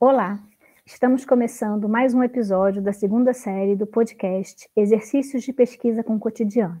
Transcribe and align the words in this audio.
Olá, 0.00 0.38
estamos 0.86 1.24
começando 1.24 1.88
mais 1.88 2.14
um 2.14 2.22
episódio 2.22 2.80
da 2.80 2.92
segunda 2.92 3.32
série 3.32 3.74
do 3.74 3.84
podcast 3.84 4.70
Exercícios 4.76 5.42
de 5.42 5.52
Pesquisa 5.52 6.04
com 6.04 6.14
o 6.14 6.20
Cotidiano, 6.20 6.80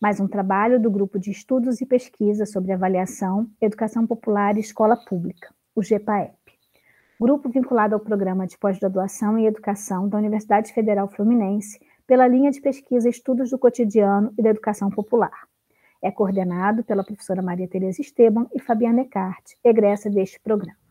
mais 0.00 0.18
um 0.18 0.26
trabalho 0.26 0.80
do 0.82 0.90
Grupo 0.90 1.20
de 1.20 1.30
Estudos 1.30 1.80
e 1.80 1.86
Pesquisa 1.86 2.44
sobre 2.44 2.72
Avaliação, 2.72 3.48
Educação 3.60 4.04
Popular 4.04 4.56
e 4.56 4.60
Escola 4.60 4.96
Pública, 4.96 5.54
o 5.72 5.84
GEPAEP, 5.84 6.34
grupo 7.20 7.48
vinculado 7.48 7.94
ao 7.94 8.00
Programa 8.00 8.44
de 8.44 8.58
Pós-Graduação 8.58 9.38
em 9.38 9.46
Educação 9.46 10.08
da 10.08 10.18
Universidade 10.18 10.72
Federal 10.72 11.06
Fluminense 11.06 11.78
pela 12.08 12.26
linha 12.26 12.50
de 12.50 12.60
pesquisa 12.60 13.08
Estudos 13.08 13.50
do 13.50 13.58
Cotidiano 13.60 14.34
e 14.36 14.42
da 14.42 14.50
Educação 14.50 14.90
Popular. 14.90 15.46
É 16.02 16.10
coordenado 16.10 16.82
pela 16.82 17.04
professora 17.04 17.40
Maria 17.40 17.68
Tereza 17.68 18.02
Esteban 18.02 18.48
e 18.52 18.58
Fabiana 18.58 19.02
Ecarte, 19.02 19.56
egressa 19.62 20.10
deste 20.10 20.40
programa. 20.40 20.87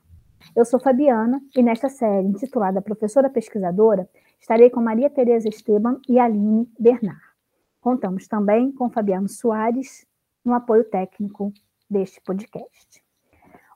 Eu 0.56 0.66
sou 0.66 0.80
Fabiana 0.80 1.42
e 1.56 1.62
nesta 1.62 1.90
série, 1.90 2.28
intitulada 2.28 2.82
Professora 2.82 3.30
Pesquisadora, 3.30 4.10
estarei 4.40 4.70
com 4.70 4.82
Maria 4.82 5.10
Tereza 5.10 5.48
Esteban 5.48 6.00
e 6.08 6.20
Aline 6.20 6.70
Bernard. 6.80 7.22
Contamos 7.80 8.28
também 8.28 8.72
com 8.72 8.90
Fabiano 8.90 9.30
Soares 9.30 10.06
no 10.44 10.54
apoio 10.54 10.84
técnico 10.84 11.54
deste 11.90 12.22
podcast. 12.22 13.04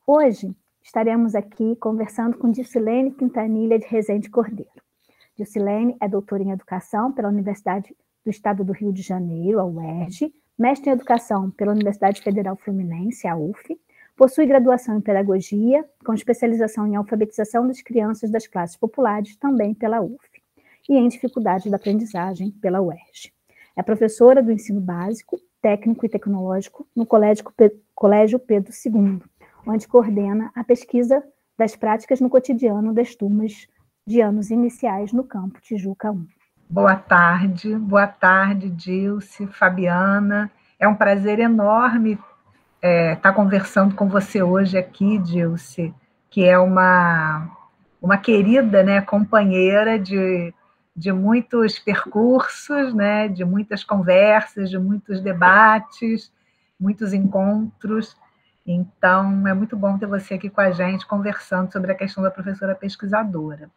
Hoje 0.05 0.55
estaremos 0.83 1.35
aqui 1.35 1.75
conversando 1.75 2.37
com 2.37 2.49
Dicilene 2.49 3.11
Quintanilha 3.11 3.77
de 3.77 3.85
Rezende 3.85 4.29
Cordeiro. 4.29 4.81
Dicilene 5.37 5.95
é 6.01 6.07
doutora 6.07 6.43
em 6.43 6.51
Educação 6.51 7.11
pela 7.11 7.29
Universidade 7.29 7.95
do 8.23 8.29
Estado 8.29 8.63
do 8.63 8.73
Rio 8.73 8.91
de 8.91 9.01
Janeiro, 9.01 9.59
a 9.59 9.65
UERJ, 9.65 10.33
mestre 10.57 10.89
em 10.89 10.93
Educação 10.93 11.49
pela 11.51 11.71
Universidade 11.71 12.21
Federal 12.21 12.55
Fluminense, 12.55 13.27
a 13.27 13.35
UF, 13.35 13.79
Possui 14.21 14.45
graduação 14.45 14.97
em 14.97 15.01
Pedagogia, 15.01 15.83
com 16.05 16.13
especialização 16.13 16.85
em 16.85 16.95
Alfabetização 16.95 17.65
das 17.65 17.81
Crianças 17.81 18.29
das 18.29 18.45
Classes 18.45 18.77
Populares, 18.77 19.35
também 19.35 19.73
pela 19.73 19.99
UF, 19.99 20.19
e 20.87 20.95
em 20.95 21.07
Dificuldades 21.07 21.71
da 21.71 21.77
Aprendizagem, 21.77 22.51
pela 22.51 22.79
UERJ. 22.79 23.33
É 23.75 23.81
professora 23.81 24.43
do 24.43 24.51
ensino 24.51 24.79
básico, 24.79 25.39
técnico 25.59 26.05
e 26.05 26.09
tecnológico 26.09 26.87
no 26.95 27.03
Colégio 27.03 28.37
Pedro 28.37 28.71
II, 28.85 29.23
onde 29.65 29.87
coordena 29.87 30.51
a 30.53 30.63
pesquisa 30.63 31.23
das 31.57 31.75
práticas 31.75 32.21
no 32.21 32.29
cotidiano 32.29 32.93
das 32.93 33.15
turmas 33.15 33.65
de 34.05 34.21
anos 34.21 34.51
iniciais 34.51 35.11
no 35.11 35.23
campo 35.23 35.59
Tijuca 35.61 36.11
1. 36.11 36.27
Boa 36.69 36.95
tarde, 36.95 37.75
boa 37.75 38.05
tarde, 38.05 38.69
Dilce, 38.69 39.47
Fabiana. 39.47 40.51
É 40.79 40.87
um 40.87 40.93
prazer 40.93 41.39
enorme 41.39 42.19
estar 42.81 42.87
é, 42.87 43.15
tá 43.15 43.31
conversando 43.31 43.93
com 43.93 44.09
você 44.09 44.41
hoje 44.41 44.75
aqui, 44.75 45.19
Dilce, 45.19 45.93
que 46.31 46.43
é 46.43 46.57
uma, 46.57 47.47
uma 48.01 48.17
querida 48.17 48.81
né, 48.81 49.01
companheira 49.01 49.99
de, 49.99 50.51
de 50.95 51.11
muitos 51.11 51.77
percursos, 51.77 52.91
né, 52.93 53.27
de 53.27 53.45
muitas 53.45 53.83
conversas, 53.83 54.67
de 54.67 54.79
muitos 54.79 55.21
debates, 55.21 56.33
muitos 56.79 57.13
encontros. 57.13 58.17
Então, 58.65 59.47
é 59.47 59.53
muito 59.53 59.77
bom 59.77 59.99
ter 59.99 60.07
você 60.07 60.33
aqui 60.33 60.49
com 60.49 60.61
a 60.61 60.71
gente 60.71 61.05
conversando 61.05 61.71
sobre 61.71 61.91
a 61.91 61.95
questão 61.95 62.23
da 62.23 62.31
professora 62.31 62.73
pesquisadora. 62.73 63.69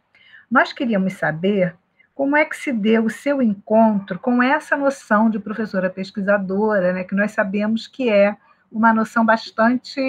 Nós 0.49 0.73
queríamos 0.73 1.13
saber 1.13 1.75
como 2.15 2.35
é 2.35 2.43
que 2.43 2.57
se 2.57 2.71
deu 2.71 3.05
o 3.05 3.09
seu 3.09 3.39
encontro 3.39 4.17
com 4.17 4.41
essa 4.41 4.75
noção 4.75 5.29
de 5.29 5.37
professora 5.37 5.91
pesquisadora, 5.91 6.91
né, 6.91 7.03
que 7.03 7.13
nós 7.13 7.33
sabemos 7.33 7.85
que 7.85 8.09
é 8.09 8.35
uma 8.75 8.93
noção 8.93 9.25
bastante 9.25 9.99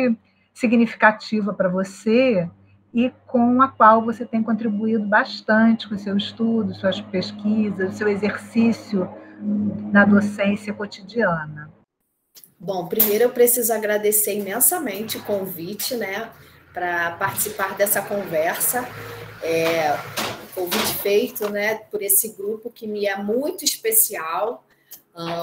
significativa 0.53 1.55
para 1.55 1.69
você 1.69 2.49
e 2.93 3.13
com 3.27 3.63
a 3.63 3.69
qual 3.69 4.03
você 4.05 4.25
tem 4.25 4.43
contribuído 4.43 5.07
bastante 5.07 5.89
com 5.89 5.97
seu 5.97 6.17
estudo, 6.17 6.75
suas 6.75 7.01
pesquisas, 7.01 7.95
seu 7.95 8.09
exercício 8.09 9.09
na 9.93 10.05
docência 10.05 10.73
cotidiana. 10.73 11.71
Bom, 12.59 12.87
primeiro 12.87 13.25
eu 13.25 13.31
preciso 13.31 13.73
agradecer 13.73 14.39
imensamente 14.39 15.19
o 15.19 15.23
convite, 15.23 15.95
né, 15.95 16.31
para 16.73 17.13
participar 17.13 17.77
dessa 17.77 18.01
conversa. 18.03 18.89
É, 19.43 19.95
convite 20.55 20.95
feito, 20.95 21.51
né, 21.51 21.75
por 21.75 22.01
esse 22.01 22.35
grupo 22.35 22.71
que 22.71 22.87
me 22.87 23.05
é 23.07 23.17
muito 23.17 23.63
especial 23.63 24.66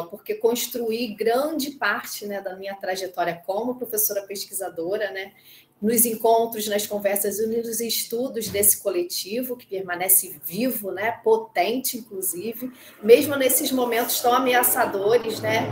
porque 0.10 0.36
construí 0.36 1.08
grande 1.16 1.72
parte 1.72 2.26
né, 2.26 2.40
da 2.40 2.56
minha 2.56 2.76
trajetória 2.76 3.42
como 3.46 3.76
professora 3.76 4.22
pesquisadora, 4.22 5.12
né, 5.12 5.34
nos 5.82 6.06
encontros, 6.06 6.68
nas 6.68 6.88
conversas 6.88 7.40
e 7.40 7.48
nos 7.48 7.82
estudos 7.82 8.48
desse 8.48 8.82
coletivo 8.82 9.58
que 9.58 9.66
permanece 9.66 10.40
vivo, 10.46 10.92
né, 10.92 11.20
potente, 11.24 11.98
inclusive, 11.98 12.72
mesmo 13.02 13.36
nesses 13.36 13.72
momentos 13.72 14.22
tão 14.22 14.34
ameaçadores 14.34 15.42
né, 15.42 15.68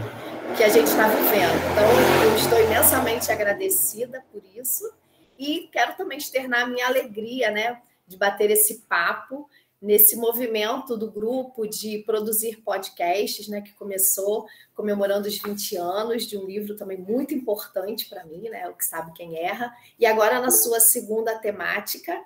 que 0.58 0.64
a 0.64 0.70
gente 0.70 0.88
está 0.88 1.08
vivendo. 1.08 1.56
Então, 1.72 2.26
eu 2.26 2.36
estou 2.36 2.62
imensamente 2.62 3.32
agradecida 3.32 4.24
por 4.34 4.42
isso 4.56 4.92
e 5.40 5.70
quero 5.72 5.96
também 5.96 6.18
externar 6.18 6.64
a 6.64 6.68
minha 6.68 6.88
alegria 6.88 7.50
né, 7.50 7.82
de 8.06 8.18
bater 8.18 8.52
esse 8.52 8.80
papo 8.90 9.48
nesse 9.82 10.16
movimento 10.16 10.96
do 10.96 11.10
grupo 11.10 11.66
de 11.66 12.00
produzir 12.06 12.58
podcasts, 12.58 13.48
né, 13.48 13.62
que 13.62 13.74
começou 13.74 14.46
comemorando 14.76 15.28
os 15.28 15.38
20 15.40 15.76
anos 15.76 16.28
de 16.28 16.38
um 16.38 16.46
livro 16.46 16.76
também 16.76 17.00
muito 17.00 17.34
importante 17.34 18.08
para 18.08 18.24
mim, 18.26 18.50
né, 18.50 18.70
o 18.70 18.76
que 18.76 18.86
sabe 18.86 19.12
quem 19.14 19.40
erra, 19.40 19.74
e 19.98 20.06
agora 20.06 20.40
na 20.40 20.52
sua 20.52 20.80
segunda 20.80 21.38
temática, 21.40 22.22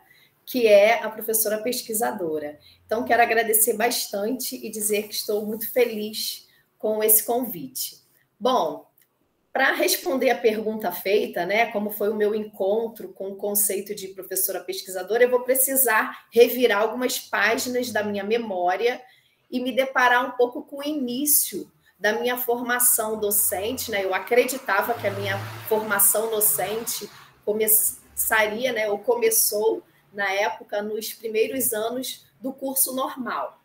que 0.46 0.68
é 0.68 1.02
a 1.02 1.10
professora 1.10 1.64
pesquisadora. 1.64 2.60
Então 2.86 3.06
quero 3.06 3.24
agradecer 3.24 3.74
bastante 3.74 4.56
e 4.56 4.70
dizer 4.70 5.08
que 5.08 5.16
estou 5.16 5.46
muito 5.46 5.72
feliz 5.72 6.48
com 6.78 7.02
esse 7.02 7.24
convite. 7.24 8.04
Bom, 8.38 8.86
para 9.56 9.72
responder 9.72 10.32
a 10.32 10.38
pergunta 10.38 10.92
feita, 10.92 11.46
né, 11.46 11.68
como 11.68 11.90
foi 11.90 12.10
o 12.10 12.14
meu 12.14 12.36
encontro 12.36 13.14
com 13.14 13.30
o 13.30 13.38
conceito 13.38 13.96
de 13.96 14.10
professora 14.10 14.60
pesquisadora, 14.60 15.24
eu 15.24 15.30
vou 15.30 15.44
precisar 15.44 16.28
revirar 16.30 16.82
algumas 16.82 17.20
páginas 17.20 17.90
da 17.90 18.04
minha 18.04 18.26
memória 18.26 19.02
e 19.50 19.62
me 19.62 19.72
deparar 19.72 20.26
um 20.26 20.32
pouco 20.32 20.62
com 20.64 20.80
o 20.80 20.84
início 20.84 21.72
da 21.98 22.20
minha 22.20 22.38
formação 22.38 23.18
docente, 23.18 23.92
né? 23.92 24.04
Eu 24.04 24.14
acreditava 24.14 24.94
que 24.94 25.08
a 25.08 25.12
minha 25.12 25.38
formação 25.70 26.30
docente 26.30 27.10
começaria, 27.46 28.74
né, 28.74 28.90
ou 28.90 29.00
começou 29.00 29.82
na 30.12 30.30
época 30.34 30.82
nos 30.82 31.14
primeiros 31.14 31.72
anos 31.72 32.26
do 32.42 32.52
curso 32.52 32.94
normal. 32.94 33.64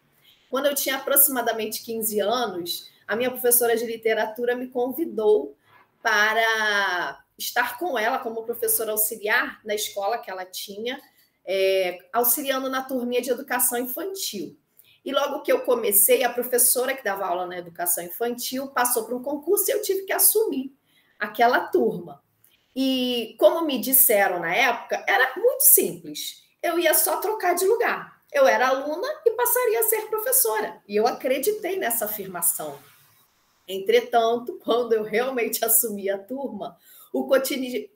Quando 0.48 0.66
eu 0.66 0.74
tinha 0.76 0.98
aproximadamente 0.98 1.82
15 1.82 2.20
anos, 2.20 2.88
a 3.08 3.16
minha 3.16 3.30
professora 3.32 3.76
de 3.76 3.84
literatura 3.84 4.54
me 4.54 4.68
convidou 4.68 5.56
para 6.02 7.24
estar 7.38 7.78
com 7.78 7.98
ela 7.98 8.18
como 8.18 8.44
professora 8.44 8.92
auxiliar 8.92 9.60
na 9.64 9.74
escola 9.74 10.18
que 10.18 10.30
ela 10.30 10.44
tinha, 10.44 11.00
é, 11.44 11.98
auxiliando 12.12 12.68
na 12.68 12.82
turminha 12.82 13.20
de 13.20 13.30
educação 13.30 13.78
infantil. 13.78 14.58
E 15.04 15.12
logo 15.12 15.42
que 15.42 15.50
eu 15.50 15.60
comecei, 15.62 16.22
a 16.22 16.32
professora 16.32 16.94
que 16.94 17.02
dava 17.02 17.26
aula 17.26 17.46
na 17.46 17.58
educação 17.58 18.04
infantil 18.04 18.68
passou 18.68 19.04
para 19.04 19.16
um 19.16 19.22
concurso 19.22 19.70
e 19.70 19.74
eu 19.74 19.82
tive 19.82 20.02
que 20.02 20.12
assumir 20.12 20.74
aquela 21.18 21.60
turma. 21.60 22.22
E 22.76 23.34
como 23.38 23.64
me 23.64 23.78
disseram 23.78 24.40
na 24.40 24.54
época, 24.54 25.02
era 25.08 25.34
muito 25.36 25.62
simples. 25.62 26.44
Eu 26.62 26.78
ia 26.78 26.94
só 26.94 27.16
trocar 27.16 27.54
de 27.54 27.64
lugar. 27.66 28.20
Eu 28.32 28.46
era 28.46 28.68
aluna 28.68 29.08
e 29.26 29.30
passaria 29.32 29.80
a 29.80 29.84
ser 29.84 30.02
professora. 30.08 30.80
E 30.86 30.94
eu 30.94 31.06
acreditei 31.06 31.78
nessa 31.78 32.04
afirmação. 32.04 32.78
Entretanto, 33.72 34.58
quando 34.64 34.92
eu 34.92 35.02
realmente 35.02 35.64
assumi 35.64 36.10
a 36.10 36.18
turma, 36.18 36.76
o 37.12 37.26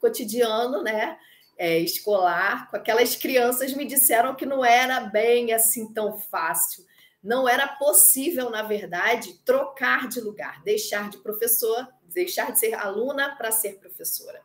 cotidiano, 0.01 0.83
né, 0.83 1.17
é, 1.57 1.79
escolar, 1.79 2.71
com 2.71 2.77
aquelas 2.77 3.15
crianças 3.15 3.73
me 3.75 3.85
disseram 3.85 4.35
que 4.35 4.47
não 4.47 4.65
era 4.65 5.01
bem 5.01 5.53
assim 5.53 5.93
tão 5.93 6.19
fácil. 6.19 6.85
Não 7.23 7.49
era 7.49 7.67
possível, 7.67 8.51
na 8.51 8.63
verdade, 8.63 9.41
trocar 9.45 10.09
de 10.09 10.21
lugar, 10.21 10.63
deixar 10.63 11.09
de 11.09 11.19
professor, 11.19 11.89
deixar 12.03 12.53
de 12.53 12.59
ser 12.59 12.75
aluna 12.75 13.35
para 13.37 13.51
ser 13.51 13.79
professora. 13.79 14.43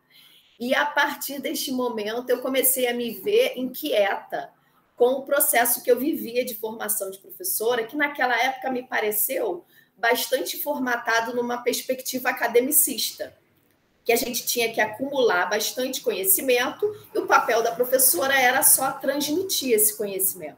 E 0.59 0.73
a 0.75 0.85
partir 0.85 1.39
deste 1.41 1.71
momento 1.71 2.29
eu 2.29 2.41
comecei 2.41 2.87
a 2.87 2.93
me 2.93 3.11
ver 3.11 3.53
inquieta 3.57 4.51
com 4.95 5.11
o 5.13 5.23
processo 5.23 5.81
que 5.81 5.89
eu 5.89 5.97
vivia 5.97 6.43
de 6.43 6.53
formação 6.55 7.09
de 7.09 7.19
professora, 7.19 7.85
que 7.85 7.95
naquela 7.95 8.37
época 8.37 8.69
me 8.69 8.83
pareceu 8.83 9.65
bastante 9.99 10.61
formatado 10.61 11.35
numa 11.35 11.61
perspectiva 11.61 12.29
academicista, 12.29 13.37
que 14.03 14.11
a 14.11 14.15
gente 14.15 14.45
tinha 14.45 14.73
que 14.73 14.81
acumular 14.81 15.49
bastante 15.49 16.01
conhecimento 16.01 16.85
e 17.13 17.19
o 17.19 17.27
papel 17.27 17.61
da 17.61 17.71
professora 17.71 18.33
era 18.33 18.63
só 18.63 18.93
transmitir 18.93 19.73
esse 19.73 19.95
conhecimento. 19.95 20.57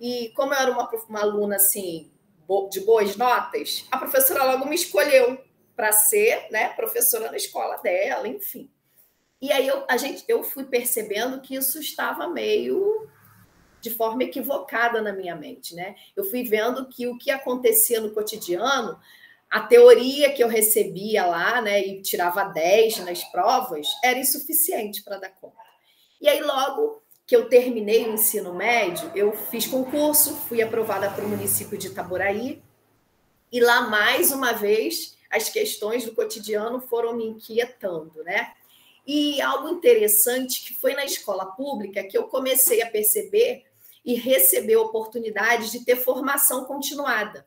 E 0.00 0.32
como 0.34 0.54
eu 0.54 0.58
era 0.58 0.70
uma, 0.70 0.88
uma 1.08 1.20
aluna 1.20 1.56
assim 1.56 2.10
de 2.70 2.80
boas 2.80 3.14
notas, 3.16 3.84
a 3.90 3.98
professora 3.98 4.44
logo 4.44 4.66
me 4.66 4.74
escolheu 4.74 5.38
para 5.76 5.92
ser 5.92 6.46
né, 6.50 6.70
professora 6.70 7.30
na 7.30 7.36
escola 7.36 7.76
dela, 7.76 8.26
enfim. 8.26 8.70
E 9.40 9.52
aí 9.52 9.68
eu, 9.68 9.84
a 9.88 9.96
gente, 9.96 10.24
eu 10.26 10.42
fui 10.42 10.64
percebendo 10.64 11.40
que 11.40 11.54
isso 11.54 11.78
estava 11.78 12.26
meio 12.26 13.08
de 13.80 13.90
forma 13.90 14.24
equivocada 14.24 15.00
na 15.00 15.12
minha 15.12 15.36
mente, 15.36 15.74
né? 15.74 15.94
Eu 16.16 16.24
fui 16.24 16.42
vendo 16.42 16.86
que 16.88 17.06
o 17.06 17.16
que 17.16 17.30
acontecia 17.30 18.00
no 18.00 18.10
cotidiano, 18.10 18.98
a 19.50 19.60
teoria 19.60 20.32
que 20.32 20.42
eu 20.42 20.48
recebia 20.48 21.24
lá, 21.24 21.60
né, 21.62 21.80
e 21.80 22.02
tirava 22.02 22.44
10 22.44 22.98
nas 22.98 23.24
provas, 23.24 23.86
era 24.04 24.18
insuficiente 24.18 25.02
para 25.02 25.18
dar 25.18 25.30
conta. 25.30 25.56
E 26.20 26.28
aí 26.28 26.42
logo 26.42 27.02
que 27.26 27.36
eu 27.36 27.48
terminei 27.48 28.06
o 28.06 28.14
ensino 28.14 28.54
médio, 28.54 29.10
eu 29.14 29.32
fiz 29.32 29.66
concurso, 29.66 30.34
fui 30.34 30.62
aprovada 30.62 31.10
para 31.10 31.24
o 31.24 31.28
município 31.28 31.78
de 31.78 31.88
Itaboraí, 31.88 32.62
e 33.50 33.60
lá 33.60 33.82
mais 33.82 34.32
uma 34.32 34.52
vez 34.52 35.16
as 35.30 35.48
questões 35.48 36.04
do 36.04 36.14
cotidiano 36.14 36.80
foram 36.80 37.14
me 37.14 37.26
inquietando, 37.26 38.22
né? 38.24 38.52
E 39.10 39.40
algo 39.40 39.70
interessante 39.70 40.62
que 40.62 40.74
foi 40.74 40.92
na 40.92 41.02
escola 41.02 41.46
pública 41.46 42.04
que 42.04 42.18
eu 42.18 42.24
comecei 42.24 42.82
a 42.82 42.90
perceber 42.90 43.64
e 44.04 44.12
receber 44.12 44.76
oportunidades 44.76 45.72
de 45.72 45.82
ter 45.82 45.96
formação 45.96 46.66
continuada. 46.66 47.46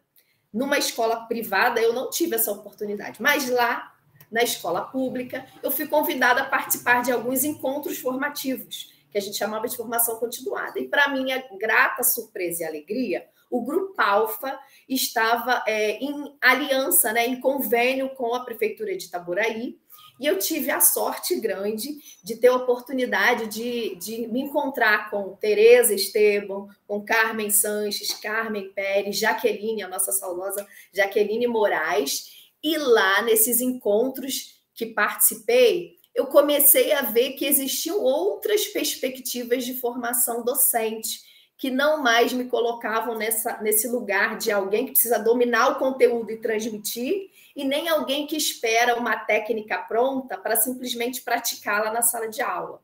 Numa 0.52 0.80
escola 0.80 1.28
privada, 1.28 1.80
eu 1.80 1.94
não 1.94 2.10
tive 2.10 2.34
essa 2.34 2.52
oportunidade, 2.52 3.22
mas 3.22 3.48
lá, 3.48 3.94
na 4.32 4.42
escola 4.42 4.82
pública, 4.82 5.46
eu 5.62 5.70
fui 5.70 5.88
convidada 5.88 6.42
a 6.42 6.46
participar 6.46 7.04
de 7.04 7.12
alguns 7.12 7.44
encontros 7.44 8.00
formativos, 8.00 8.92
que 9.12 9.20
a 9.20 9.22
gente 9.22 9.38
chamava 9.38 9.68
de 9.68 9.78
formação 9.78 10.16
continuada. 10.16 10.80
E, 10.80 10.88
para 10.88 11.10
minha 11.10 11.48
grata 11.60 12.02
surpresa 12.02 12.64
e 12.64 12.66
alegria, 12.66 13.28
o 13.52 13.64
Grupo 13.64 14.02
Alfa 14.02 14.58
estava 14.90 15.64
é, 15.68 15.98
em 15.98 16.36
aliança, 16.42 17.14
né, 17.14 17.28
em 17.28 17.40
convênio 17.40 18.10
com 18.16 18.34
a 18.34 18.44
Prefeitura 18.44 18.98
de 18.98 19.06
Itaboraí, 19.06 19.80
e 20.22 20.28
eu 20.28 20.38
tive 20.38 20.70
a 20.70 20.80
sorte 20.80 21.36
grande 21.40 21.98
de 22.24 22.36
ter 22.36 22.50
a 22.50 22.56
oportunidade 22.56 23.48
de, 23.48 23.96
de 23.96 24.28
me 24.28 24.42
encontrar 24.42 25.10
com 25.10 25.36
Tereza 25.36 25.96
Esteban, 25.96 26.68
com 26.88 27.04
Carmen 27.04 27.50
Sanches, 27.50 28.14
Carmen 28.14 28.72
Pérez, 28.72 29.18
Jaqueline, 29.18 29.82
a 29.82 29.88
nossa 29.88 30.12
saudosa 30.12 30.68
Jaqueline 30.94 31.48
Moraes. 31.48 32.52
E 32.62 32.78
lá, 32.78 33.24
nesses 33.24 33.62
encontros 33.62 34.62
que 34.76 34.86
participei, 34.86 35.98
eu 36.14 36.28
comecei 36.28 36.92
a 36.92 37.02
ver 37.02 37.32
que 37.32 37.48
existiam 37.48 38.00
outras 38.00 38.68
perspectivas 38.68 39.66
de 39.66 39.74
formação 39.80 40.46
docente, 40.46 41.31
que 41.62 41.70
não 41.70 42.02
mais 42.02 42.34
me 42.34 42.46
colocavam 42.46 43.16
nessa, 43.16 43.62
nesse 43.62 43.88
lugar 43.88 44.36
de 44.36 44.52
alguém 44.52 44.88
que 44.88 44.94
precisa 44.94 45.20
dominar 45.20 45.68
o 45.68 45.76
conteúdo 45.76 46.32
e 46.32 46.38
transmitir, 46.38 47.30
e 47.56 47.64
nem 47.64 47.88
alguém 47.88 48.26
que 48.26 48.36
espera 48.36 48.98
uma 48.98 49.16
técnica 49.16 49.78
pronta 49.78 50.40
para 50.40 50.56
simplesmente 50.56 51.22
praticá-la 51.22 51.94
na 51.94 52.02
sala 52.02 52.28
de 52.28 52.42
aula. 52.42 52.82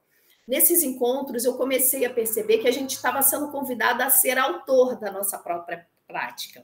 Nesses 0.47 0.83
encontros, 0.83 1.43
eu 1.43 1.55
comecei 1.55 2.05
a 2.05 2.13
perceber 2.13 2.59
que 2.59 2.67
a 2.67 2.71
gente 2.71 2.91
estava 2.91 3.19
sendo 3.23 3.47
convidada 3.47 4.05
a 4.05 4.11
ser 4.11 4.37
autor 4.37 4.95
da 4.95 5.11
nossa 5.11 5.39
própria 5.39 5.87
prática. 6.07 6.63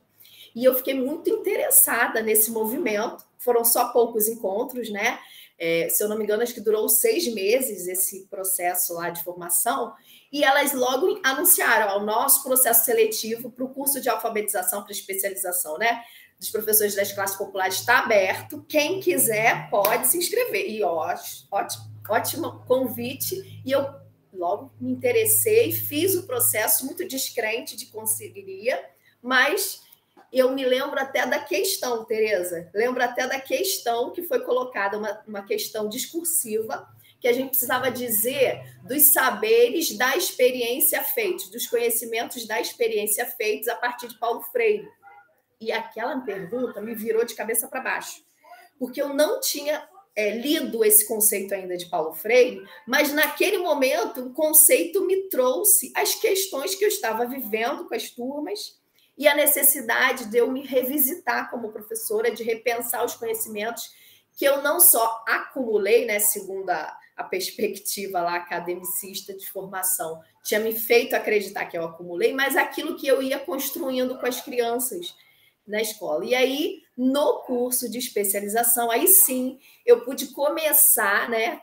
E 0.56 0.64
eu 0.64 0.76
fiquei 0.76 0.94
muito 0.94 1.30
interessada 1.30 2.22
nesse 2.22 2.52
movimento. 2.52 3.26
Foram 3.38 3.64
só 3.66 3.90
poucos 3.90 4.28
encontros, 4.28 4.90
né? 4.90 5.20
É, 5.58 5.88
se 5.90 6.04
eu 6.04 6.10
não 6.10 6.18
me 6.18 6.24
engano, 6.24 6.44
acho 6.44 6.54
que 6.54 6.62
durou 6.62 6.90
seis 6.90 7.32
meses 7.34 7.88
esse 7.88 8.26
processo 8.30 8.94
lá 8.94 9.10
de 9.10 9.24
formação. 9.24 9.94
E 10.32 10.44
elas 10.44 10.74
logo 10.74 11.20
anunciaram 11.24 12.02
o 12.02 12.06
nosso 12.06 12.44
processo 12.44 12.86
seletivo 12.86 13.52
para 13.52 13.64
o 13.64 13.70
curso 13.70 14.02
de 14.02 14.10
alfabetização 14.10 14.84
para 14.84 14.92
especialização, 14.92 15.78
né? 15.78 16.04
dos 16.44 16.50
professores 16.50 16.94
das 16.94 17.12
classes 17.12 17.38
populares 17.38 17.76
está 17.76 18.00
aberto. 18.00 18.64
Quem 18.68 19.00
quiser 19.00 19.70
pode 19.70 20.08
se 20.08 20.18
inscrever. 20.18 20.70
E 20.70 20.84
ótimo, 20.84 21.48
ótimo 22.10 22.64
convite. 22.68 23.62
E 23.66 23.72
eu 23.72 23.86
logo 24.34 24.72
me 24.80 24.92
interessei, 24.92 25.72
fiz 25.72 26.16
o 26.16 26.24
processo 26.24 26.86
muito 26.86 27.08
descrente 27.08 27.78
de 27.78 27.86
conseguiria, 27.86 28.84
mas 29.22 29.83
eu 30.34 30.52
me 30.52 30.66
lembro 30.66 31.00
até 31.00 31.26
da 31.28 31.38
questão, 31.38 32.04
Tereza. 32.04 32.68
Lembro 32.74 33.04
até 33.04 33.28
da 33.28 33.40
questão 33.40 34.12
que 34.12 34.24
foi 34.24 34.40
colocada, 34.40 34.98
uma, 34.98 35.24
uma 35.28 35.46
questão 35.46 35.88
discursiva, 35.88 36.88
que 37.20 37.28
a 37.28 37.34
gente 37.34 37.50
precisava 37.50 37.92
dizer 37.92 38.62
dos 38.84 39.14
saberes 39.14 39.96
da 39.96 40.18
experiência 40.18 41.04
feitos, 41.04 41.50
dos 41.50 41.68
conhecimentos 41.68 42.48
da 42.48 42.60
experiência 42.60 43.26
feitos 43.26 43.68
a 43.68 43.76
partir 43.76 44.08
de 44.08 44.18
Paulo 44.18 44.42
Freire. 44.42 44.88
E 45.62 45.72
aquela 45.72 46.20
pergunta 46.22 46.82
me 46.82 46.96
virou 46.96 47.24
de 47.24 47.36
cabeça 47.36 47.68
para 47.68 47.80
baixo, 47.80 48.26
porque 48.78 49.02
eu 49.02 49.14
não 49.14 49.40
tinha 49.40 49.88
é, 50.16 50.32
lido 50.32 50.84
esse 50.84 51.08
conceito 51.08 51.54
ainda 51.54 51.78
de 51.78 51.86
Paulo 51.86 52.14
Freire, 52.14 52.62
mas 52.88 53.14
naquele 53.14 53.60
momento 53.60 54.26
o 54.26 54.34
conceito 54.34 55.06
me 55.06 55.30
trouxe 55.30 55.94
as 55.96 56.16
questões 56.16 56.76
que 56.76 56.84
eu 56.84 56.90
estava 56.90 57.26
vivendo 57.26 57.88
com 57.88 57.96
as 57.96 58.10
turmas 58.10 58.83
e 59.18 59.28
a 59.28 59.36
necessidade 59.36 60.26
de 60.26 60.38
eu 60.38 60.52
me 60.52 60.66
revisitar 60.66 61.50
como 61.50 61.72
professora, 61.72 62.32
de 62.32 62.44
repensar 62.44 63.06
os 63.06 63.16
conhecimentos 63.16 63.92
que 64.36 64.46
eu 64.46 64.62
não 64.62 64.80
só 64.80 65.24
acumulei, 65.28 66.06
né, 66.06 66.20
segundo 66.20 66.70
a, 66.70 66.98
a 67.16 67.24
perspectiva 67.24 68.22
lá 68.22 68.36
academicista 68.36 69.34
de 69.34 69.48
formação, 69.50 70.20
tinha 70.44 70.60
me 70.60 70.78
feito 70.78 71.16
acreditar 71.16 71.66
que 71.66 71.78
eu 71.78 71.86
acumulei, 71.86 72.34
mas 72.34 72.56
aquilo 72.56 72.96
que 72.96 73.08
eu 73.08 73.22
ia 73.22 73.40
construindo 73.40 74.18
com 74.18 74.26
as 74.26 74.42
crianças 74.42 75.16
na 75.66 75.82
escola. 75.82 76.26
E 76.26 76.36
aí, 76.36 76.82
no 76.98 77.42
curso 77.42 77.90
de 77.90 77.98
especialização, 77.98 78.92
aí 78.92 79.08
sim 79.08 79.60
eu 79.86 80.02
pude 80.02 80.28
começar 80.28 81.30
né, 81.30 81.62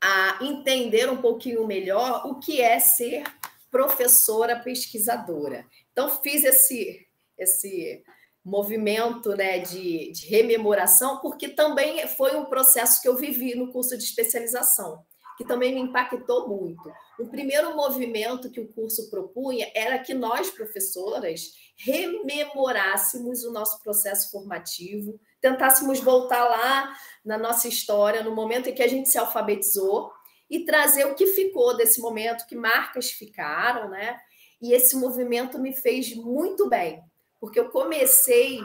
a 0.00 0.38
entender 0.42 1.10
um 1.10 1.16
pouquinho 1.16 1.66
melhor 1.66 2.26
o 2.26 2.38
que 2.38 2.60
é 2.60 2.78
ser 2.78 3.24
professora 3.70 4.58
pesquisadora. 4.58 5.66
Então, 5.98 6.22
fiz 6.22 6.44
esse, 6.44 7.08
esse 7.36 8.04
movimento 8.44 9.30
né, 9.30 9.58
de, 9.58 10.12
de 10.12 10.26
rememoração, 10.28 11.18
porque 11.18 11.48
também 11.48 12.06
foi 12.06 12.36
um 12.36 12.44
processo 12.44 13.02
que 13.02 13.08
eu 13.08 13.16
vivi 13.16 13.56
no 13.56 13.72
curso 13.72 13.98
de 13.98 14.04
especialização 14.04 15.04
que 15.36 15.44
também 15.44 15.72
me 15.72 15.80
impactou 15.80 16.48
muito. 16.48 16.92
O 17.16 17.28
primeiro 17.28 17.76
movimento 17.76 18.50
que 18.50 18.60
o 18.60 18.72
curso 18.72 19.08
propunha 19.08 19.70
era 19.72 19.96
que 20.00 20.12
nós, 20.12 20.50
professoras, 20.50 21.52
rememorássemos 21.76 23.44
o 23.44 23.52
nosso 23.52 23.80
processo 23.80 24.32
formativo, 24.32 25.20
tentássemos 25.40 26.00
voltar 26.00 26.42
lá 26.44 26.92
na 27.24 27.38
nossa 27.38 27.68
história, 27.68 28.24
no 28.24 28.34
momento 28.34 28.68
em 28.68 28.74
que 28.74 28.82
a 28.82 28.88
gente 28.88 29.08
se 29.08 29.16
alfabetizou, 29.16 30.10
e 30.50 30.64
trazer 30.64 31.04
o 31.04 31.14
que 31.14 31.28
ficou 31.28 31.76
desse 31.76 32.00
momento, 32.00 32.46
que 32.46 32.56
marcas 32.56 33.12
ficaram, 33.12 33.88
né? 33.90 34.18
E 34.60 34.72
esse 34.72 34.96
movimento 34.96 35.58
me 35.58 35.72
fez 35.72 36.14
muito 36.14 36.68
bem, 36.68 37.02
porque 37.40 37.58
eu 37.60 37.68
comecei 37.68 38.60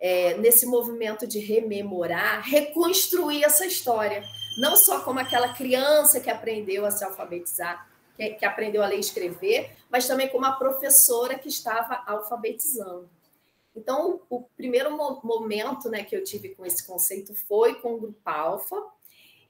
é, 0.00 0.36
nesse 0.38 0.66
movimento 0.66 1.26
de 1.26 1.38
rememorar, 1.38 2.42
reconstruir 2.42 3.44
essa 3.44 3.64
história 3.64 4.22
não 4.56 4.74
só 4.74 5.00
como 5.00 5.20
aquela 5.20 5.52
criança 5.52 6.18
que 6.18 6.30
aprendeu 6.30 6.86
a 6.86 6.90
se 6.90 7.04
alfabetizar, 7.04 7.88
que, 8.16 8.30
que 8.30 8.44
aprendeu 8.44 8.82
a 8.82 8.86
ler 8.86 8.96
e 8.96 9.00
escrever, 9.00 9.76
mas 9.90 10.06
também 10.06 10.28
como 10.28 10.46
a 10.46 10.52
professora 10.52 11.38
que 11.38 11.48
estava 11.48 12.02
alfabetizando. 12.06 13.08
Então, 13.76 14.22
o 14.30 14.40
primeiro 14.56 14.96
momento 15.22 15.90
né, 15.90 16.02
que 16.02 16.16
eu 16.16 16.24
tive 16.24 16.54
com 16.54 16.64
esse 16.64 16.86
conceito 16.86 17.34
foi 17.34 17.74
com 17.74 17.94
o 17.94 18.00
Grupo 18.00 18.20
Alfa, 18.24 18.82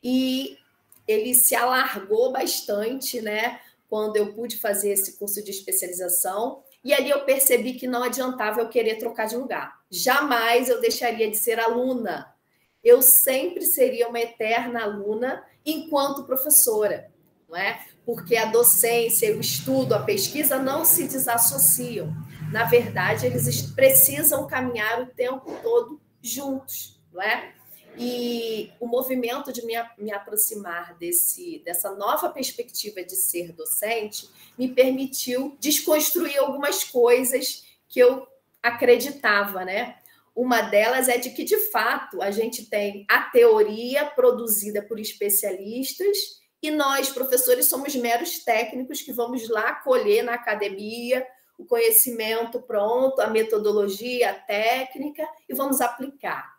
e 0.03 0.59
ele 1.07 1.35
se 1.35 1.55
alargou 1.55 2.33
bastante, 2.33 3.21
né? 3.21 3.61
Quando 3.97 4.17
eu 4.17 4.35
pude 4.35 4.59
fazer 4.59 4.91
esse 4.91 5.17
curso 5.19 5.43
de 5.43 5.51
especialização, 5.51 6.63
e 6.85 6.93
ali 6.93 7.11
eu 7.11 7.25
percebi 7.25 7.75
que 7.75 7.87
não 7.87 8.03
adiantava 8.03 8.61
eu 8.61 8.69
querer 8.69 8.97
trocar 8.97 9.27
de 9.27 9.37
lugar. 9.37 9.81
Jamais 9.91 10.69
eu 10.69 10.81
deixaria 10.81 11.31
de 11.31 11.37
ser 11.37 11.59
aluna 11.59 12.37
eu 12.87 13.03
sempre 13.03 13.67
seria 13.67 14.09
uma 14.09 14.21
eterna 14.21 14.85
aluna 14.85 15.43
enquanto 15.65 16.23
professora, 16.23 17.11
não 17.49 17.57
é? 17.57 17.85
Porque 18.05 18.37
a 18.37 18.45
docência, 18.45 19.37
o 19.37 19.41
estudo, 19.41 19.93
a 19.93 20.05
pesquisa 20.05 20.57
não 20.57 20.85
se 20.85 21.09
desassociam. 21.09 22.15
Na 22.53 22.63
verdade, 22.63 23.27
eles 23.27 23.61
precisam 23.73 24.47
caminhar 24.47 25.03
o 25.03 25.07
tempo 25.07 25.53
todo 25.65 26.01
juntos, 26.23 27.03
não 27.13 27.21
é? 27.21 27.56
E 27.99 28.73
o 28.79 28.87
movimento 28.87 29.53
de 29.53 29.65
me, 29.65 29.75
me 29.99 30.13
aproximar 30.13 30.97
desse, 30.99 31.63
dessa 31.65 31.95
nova 31.95 32.29
perspectiva 32.29 33.03
de 33.03 33.17
ser 33.17 33.53
docente 33.53 34.29
me 34.59 34.69
permitiu 34.69 35.57
desconstruir 35.59 36.39
algumas 36.39 36.85
coisas 36.85 37.65
que 37.89 38.01
eu 38.01 38.27
acreditava, 38.63 39.65
né? 39.65 39.97
Uma 40.35 40.61
delas 40.61 41.09
é 41.09 41.17
de 41.17 41.31
que, 41.31 41.45
de 41.45 41.57
fato, 41.71 42.21
a 42.21 42.31
gente 42.31 42.67
tem 42.67 43.07
a 43.09 43.23
teoria 43.23 44.05
produzida 44.05 44.83
por 44.83 45.01
especialistas 45.01 46.43
e 46.61 46.71
nós, 46.71 47.09
professores, 47.09 47.67
somos 47.67 47.95
meros 47.97 48.41
técnicos 48.41 49.01
que 49.01 49.13
vamos 49.13 49.49
lá 49.49 49.77
colher 49.77 50.23
na 50.23 50.35
academia 50.35 51.27
o 51.59 51.65
conhecimento 51.65 52.61
pronto, 52.61 53.21
a 53.21 53.29
metodologia, 53.29 54.31
a 54.31 54.35
técnica 54.35 55.27
e 55.49 55.55
vamos 55.55 55.81
aplicar. 55.81 56.55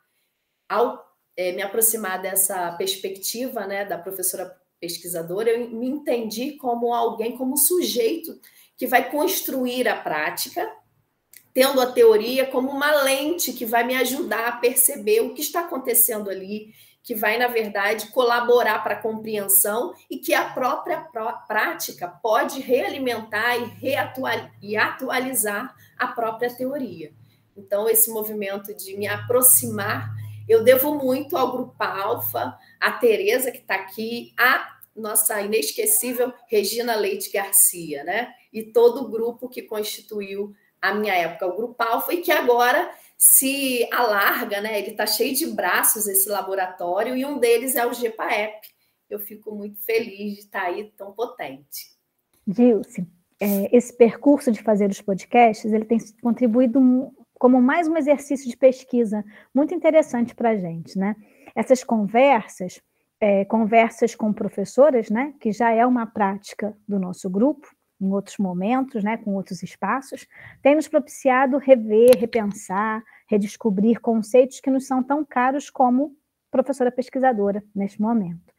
Ao 0.67 1.06
é, 1.37 1.51
me 1.51 1.61
aproximar 1.61 2.21
dessa 2.21 2.71
perspectiva 2.73 3.67
né, 3.67 3.85
da 3.85 3.97
professora 3.97 4.57
pesquisadora, 4.79 5.51
eu 5.51 5.69
me 5.69 5.87
entendi 5.87 6.53
como 6.53 6.93
alguém, 6.93 7.37
como 7.37 7.55
sujeito 7.55 8.39
que 8.75 8.85
vai 8.85 9.09
construir 9.09 9.87
a 9.87 9.95
prática, 9.95 10.69
tendo 11.53 11.81
a 11.81 11.91
teoria 11.91 12.45
como 12.45 12.69
uma 12.69 13.03
lente 13.03 13.53
que 13.53 13.65
vai 13.65 13.83
me 13.83 13.95
ajudar 13.95 14.47
a 14.47 14.57
perceber 14.57 15.21
o 15.21 15.33
que 15.33 15.41
está 15.41 15.61
acontecendo 15.61 16.29
ali, 16.29 16.73
que 17.01 17.15
vai, 17.15 17.37
na 17.37 17.47
verdade, 17.47 18.11
colaborar 18.11 18.83
para 18.83 18.95
a 18.95 19.01
compreensão 19.01 19.93
e 20.09 20.17
que 20.17 20.33
a 20.33 20.49
própria 20.49 21.07
prática 21.47 22.07
pode 22.07 22.59
realimentar 22.59 23.57
e, 23.57 23.63
reatual, 23.79 24.51
e 24.61 24.75
atualizar 24.75 25.73
a 25.97 26.07
própria 26.07 26.53
teoria. 26.53 27.13
Então, 27.55 27.89
esse 27.89 28.11
movimento 28.11 28.73
de 28.75 28.95
me 28.97 29.07
aproximar, 29.07 30.13
eu 30.47 30.63
devo 30.63 30.95
muito 30.95 31.35
ao 31.35 31.51
Grupo 31.51 31.75
Alfa, 31.83 32.57
a 32.79 32.91
Tereza, 32.91 33.51
que 33.51 33.59
está 33.59 33.75
aqui, 33.75 34.33
a 34.37 34.77
nossa 34.95 35.39
inesquecível 35.41 36.33
Regina 36.47 36.95
Leite 36.95 37.31
Garcia, 37.31 38.03
né? 38.03 38.33
E 38.51 38.63
todo 38.63 39.01
o 39.01 39.09
grupo 39.09 39.49
que 39.49 39.61
constituiu 39.61 40.53
a 40.81 40.93
minha 40.93 41.13
época, 41.13 41.47
o 41.47 41.55
Grupo 41.55 41.83
Alfa, 41.83 42.13
e 42.13 42.21
que 42.21 42.31
agora 42.31 42.89
se 43.17 43.87
alarga, 43.91 44.61
né? 44.61 44.79
Ele 44.79 44.91
está 44.91 45.05
cheio 45.05 45.35
de 45.35 45.47
braços, 45.47 46.07
esse 46.07 46.29
laboratório, 46.29 47.15
e 47.15 47.25
um 47.25 47.39
deles 47.39 47.75
é 47.75 47.85
o 47.85 47.91
GPAEP. 47.91 48.67
Eu 49.09 49.19
fico 49.19 49.53
muito 49.53 49.79
feliz 49.83 50.33
de 50.33 50.39
estar 50.39 50.63
aí 50.63 50.91
tão 50.97 51.11
potente. 51.11 51.95
Dilce, 52.45 53.05
é, 53.39 53.75
esse 53.75 53.95
percurso 53.95 54.51
de 54.51 54.61
fazer 54.61 54.89
os 54.89 55.01
podcasts, 55.01 55.71
ele 55.71 55.85
tem 55.85 55.97
contribuído 56.21 56.79
como 57.39 57.61
mais 57.61 57.87
um 57.87 57.95
exercício 57.95 58.49
de 58.49 58.57
pesquisa 58.57 59.23
muito 59.53 59.73
interessante 59.73 60.35
para 60.35 60.51
a 60.51 60.55
gente, 60.55 60.97
né? 60.97 61.15
Essas 61.55 61.83
conversas, 61.83 62.81
é, 63.19 63.45
conversas 63.45 64.15
com 64.15 64.31
professoras, 64.33 65.09
né, 65.09 65.33
que 65.39 65.51
já 65.51 65.71
é 65.71 65.85
uma 65.85 66.05
prática 66.05 66.75
do 66.87 66.99
nosso 66.99 67.29
grupo, 67.29 67.67
em 67.99 68.11
outros 68.11 68.37
momentos, 68.37 69.03
né, 69.03 69.17
com 69.17 69.33
outros 69.33 69.63
espaços, 69.63 70.27
tem 70.61 70.75
nos 70.75 70.87
propiciado 70.87 71.57
rever, 71.57 72.15
repensar, 72.15 73.03
redescobrir 73.27 73.99
conceitos 73.99 74.59
que 74.59 74.69
nos 74.69 74.85
são 74.85 75.01
tão 75.01 75.25
caros 75.25 75.69
como 75.69 76.15
professora 76.51 76.91
pesquisadora 76.91 77.63
neste 77.75 77.99
momento. 77.99 78.53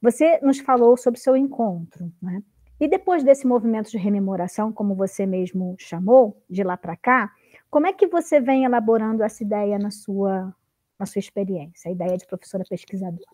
Você 0.00 0.38
nos 0.40 0.60
falou 0.60 0.96
sobre 0.96 1.18
seu 1.18 1.36
encontro, 1.36 2.12
né? 2.22 2.42
E 2.78 2.86
depois 2.86 3.24
desse 3.24 3.46
movimento 3.46 3.90
de 3.90 3.96
rememoração, 3.96 4.70
como 4.70 4.94
você 4.94 5.24
mesmo 5.24 5.74
chamou, 5.78 6.42
de 6.48 6.62
lá 6.62 6.76
para 6.76 6.94
cá, 6.94 7.32
como 7.70 7.86
é 7.86 7.92
que 7.92 8.06
você 8.06 8.40
vem 8.40 8.64
elaborando 8.64 9.22
essa 9.22 9.42
ideia 9.42 9.78
na 9.78 9.90
sua, 9.90 10.54
na 10.98 11.06
sua 11.06 11.18
experiência, 11.18 11.88
a 11.88 11.92
ideia 11.92 12.16
de 12.16 12.26
professora 12.26 12.64
pesquisadora? 12.68 13.24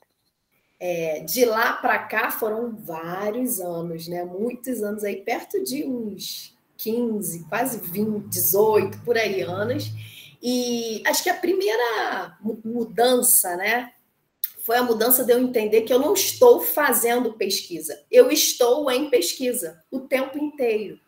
É, 0.81 1.21
de 1.21 1.45
lá 1.45 1.75
para 1.75 1.99
cá 2.01 2.31
foram 2.31 2.75
vários 2.75 3.61
anos, 3.61 4.09
né? 4.09 4.25
Muitos 4.25 4.83
anos 4.83 5.05
aí, 5.05 5.17
perto 5.17 5.63
de 5.63 5.85
uns 5.85 6.57
15, 6.77 7.45
quase 7.49 7.79
20, 7.79 8.27
18, 8.27 8.99
por 9.05 9.17
aí 9.17 9.43
anos. 9.43 9.93
E 10.43 11.01
acho 11.07 11.23
que 11.23 11.31
a 11.31 11.37
primeira 11.37 12.37
mudança, 12.65 13.57
né? 13.57 13.93
Foi 14.65 14.77
a 14.77 14.83
mudança 14.83 15.25
de 15.25 15.33
eu 15.33 15.39
entender 15.39 15.83
que 15.83 15.93
eu 15.93 16.01
não 16.01 16.15
estou 16.15 16.61
fazendo 16.61 17.33
pesquisa, 17.35 18.01
eu 18.11 18.31
estou 18.31 18.91
em 18.91 19.09
pesquisa 19.11 19.83
o 19.91 20.01
tempo 20.01 20.39
inteiro. 20.39 20.99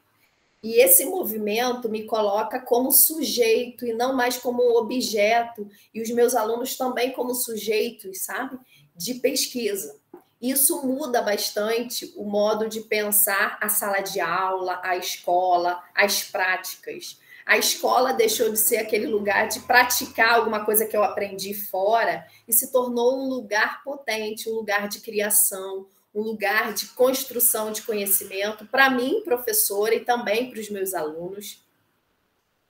E 0.64 0.80
esse 0.80 1.04
movimento 1.04 1.90
me 1.90 2.04
coloca 2.04 2.58
como 2.58 2.90
sujeito 2.90 3.84
e 3.84 3.92
não 3.92 4.14
mais 4.14 4.38
como 4.38 4.62
objeto, 4.78 5.68
e 5.92 6.00
os 6.00 6.08
meus 6.08 6.34
alunos 6.34 6.74
também 6.74 7.12
como 7.12 7.34
sujeitos, 7.34 8.22
sabe? 8.22 8.58
De 8.96 9.12
pesquisa. 9.12 9.94
Isso 10.40 10.86
muda 10.86 11.20
bastante 11.20 12.10
o 12.16 12.24
modo 12.24 12.66
de 12.66 12.80
pensar 12.80 13.58
a 13.60 13.68
sala 13.68 14.00
de 14.00 14.20
aula, 14.20 14.80
a 14.82 14.96
escola, 14.96 15.82
as 15.94 16.22
práticas. 16.22 17.20
A 17.44 17.58
escola 17.58 18.14
deixou 18.14 18.50
de 18.50 18.56
ser 18.56 18.78
aquele 18.78 19.06
lugar 19.06 19.48
de 19.48 19.60
praticar 19.60 20.36
alguma 20.36 20.64
coisa 20.64 20.86
que 20.86 20.96
eu 20.96 21.04
aprendi 21.04 21.52
fora 21.52 22.26
e 22.48 22.54
se 22.54 22.72
tornou 22.72 23.18
um 23.18 23.28
lugar 23.28 23.84
potente, 23.84 24.48
um 24.48 24.54
lugar 24.54 24.88
de 24.88 25.00
criação, 25.00 25.86
um 26.14 26.22
lugar 26.22 26.72
de 26.72 26.86
construção 26.88 27.72
de 27.72 27.82
conhecimento 27.82 28.64
para 28.66 28.88
mim, 28.88 29.22
professora, 29.24 29.94
e 29.94 30.00
também 30.00 30.48
para 30.48 30.60
os 30.60 30.70
meus 30.70 30.94
alunos. 30.94 31.64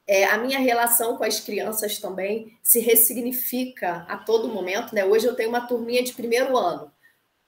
É, 0.06 0.24
a 0.24 0.38
minha 0.38 0.58
relação 0.58 1.16
com 1.16 1.24
as 1.24 1.40
crianças 1.40 1.98
também 1.98 2.58
se 2.62 2.80
ressignifica 2.80 4.06
a 4.08 4.16
todo 4.16 4.48
momento. 4.48 4.94
Né? 4.94 5.04
Hoje 5.04 5.26
eu 5.26 5.34
tenho 5.34 5.50
uma 5.50 5.66
turminha 5.66 6.02
de 6.02 6.14
primeiro 6.14 6.56
ano, 6.56 6.90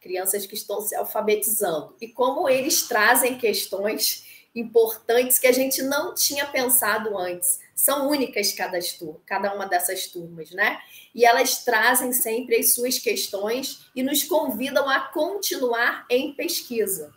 crianças 0.00 0.46
que 0.46 0.54
estão 0.54 0.80
se 0.82 0.94
alfabetizando, 0.94 1.96
e 2.00 2.08
como 2.08 2.48
eles 2.48 2.86
trazem 2.86 3.38
questões 3.38 4.25
importantes 4.56 5.38
que 5.38 5.46
a 5.46 5.52
gente 5.52 5.82
não 5.82 6.14
tinha 6.14 6.46
pensado 6.46 7.16
antes. 7.16 7.60
São 7.74 8.08
únicas 8.08 8.52
cada, 8.52 8.78
cada 9.24 9.54
uma 9.54 9.66
dessas 9.66 10.06
turmas, 10.06 10.50
né? 10.50 10.78
e 11.16 11.24
elas 11.24 11.64
trazem 11.64 12.12
sempre 12.12 12.56
as 12.56 12.74
suas 12.74 12.98
questões 12.98 13.86
e 13.96 14.02
nos 14.02 14.22
convidam 14.22 14.86
a 14.86 15.00
continuar 15.00 16.04
em 16.10 16.34
pesquisa 16.34 17.10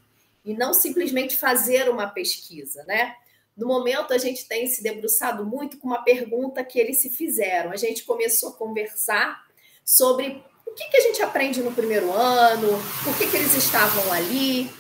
e 0.45 0.53
não 0.53 0.73
simplesmente 0.73 1.35
fazer 1.35 1.89
uma 1.89 2.07
pesquisa, 2.07 2.81
né? 2.87 3.13
No 3.57 3.67
momento, 3.67 4.13
a 4.13 4.17
gente 4.17 4.47
tem 4.47 4.65
se 4.67 4.81
debruçado 4.81 5.45
muito 5.45 5.77
com 5.77 5.87
uma 5.87 6.01
pergunta 6.01 6.63
que 6.63 6.79
eles 6.79 7.01
se 7.01 7.09
fizeram. 7.09 7.71
A 7.71 7.75
gente 7.75 8.05
começou 8.05 8.51
a 8.51 8.55
conversar 8.55 9.43
sobre 9.83 10.41
o 10.65 10.71
que, 10.71 10.87
que 10.87 10.95
a 10.95 11.01
gente 11.01 11.21
aprende 11.21 11.61
no 11.61 11.73
primeiro 11.73 12.09
ano, 12.13 12.69
por 13.03 13.17
que, 13.17 13.27
que 13.27 13.35
eles 13.35 13.53
estavam 13.53 14.13
ali. 14.13 14.71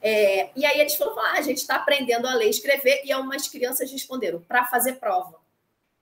É, 0.00 0.50
e 0.54 0.64
aí 0.64 0.80
eles 0.80 0.94
falaram: 0.94 1.18
ah, 1.20 1.32
a 1.32 1.42
gente 1.42 1.58
está 1.58 1.76
aprendendo 1.76 2.26
a 2.26 2.34
ler 2.34 2.46
e 2.46 2.50
escrever, 2.50 3.02
e 3.04 3.12
algumas 3.12 3.48
crianças 3.48 3.90
responderam: 3.90 4.40
para 4.40 4.66
fazer 4.66 4.94
prova. 4.94 5.38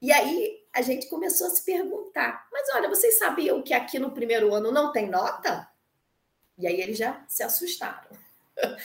E 0.01 0.13
aí 0.13 0.63
a 0.73 0.83
gente 0.83 1.07
começou 1.09 1.47
a 1.47 1.51
se 1.51 1.65
perguntar: 1.65 2.47
mas 2.53 2.69
olha, 2.75 2.89
vocês 2.89 3.19
sabiam 3.19 3.63
que 3.63 3.75
aqui 3.75 3.99
no 3.99 4.11
primeiro 4.11 4.55
ano 4.55 4.71
não 4.71 4.93
tem 4.93 5.09
nota? 5.09 5.69
E 6.59 6.67
aí 6.67 6.81
eles 6.81 6.99
já 6.99 7.25
se 7.29 7.43
assustaram. 7.43 8.11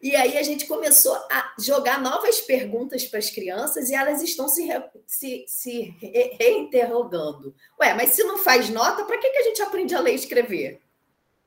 E 0.00 0.14
aí 0.14 0.36
a 0.36 0.42
gente 0.42 0.66
começou 0.66 1.14
a 1.30 1.54
jogar 1.58 2.00
novas 2.00 2.40
perguntas 2.40 3.06
para 3.06 3.18
as 3.18 3.30
crianças 3.30 3.88
e 3.88 3.94
elas 3.94 4.22
estão 4.22 4.46
se, 4.46 4.62
re, 4.62 4.82
se, 5.06 5.44
se 5.48 5.82
re, 5.98 6.36
reinterrogando. 6.38 7.54
Ué, 7.80 7.94
mas 7.94 8.10
se 8.10 8.22
não 8.22 8.36
faz 8.36 8.68
nota, 8.68 9.04
para 9.04 9.16
que, 9.18 9.30
que 9.30 9.38
a 9.38 9.42
gente 9.42 9.62
aprende 9.62 9.94
a 9.94 10.00
ler 10.00 10.12
e 10.12 10.16
escrever? 10.16 10.82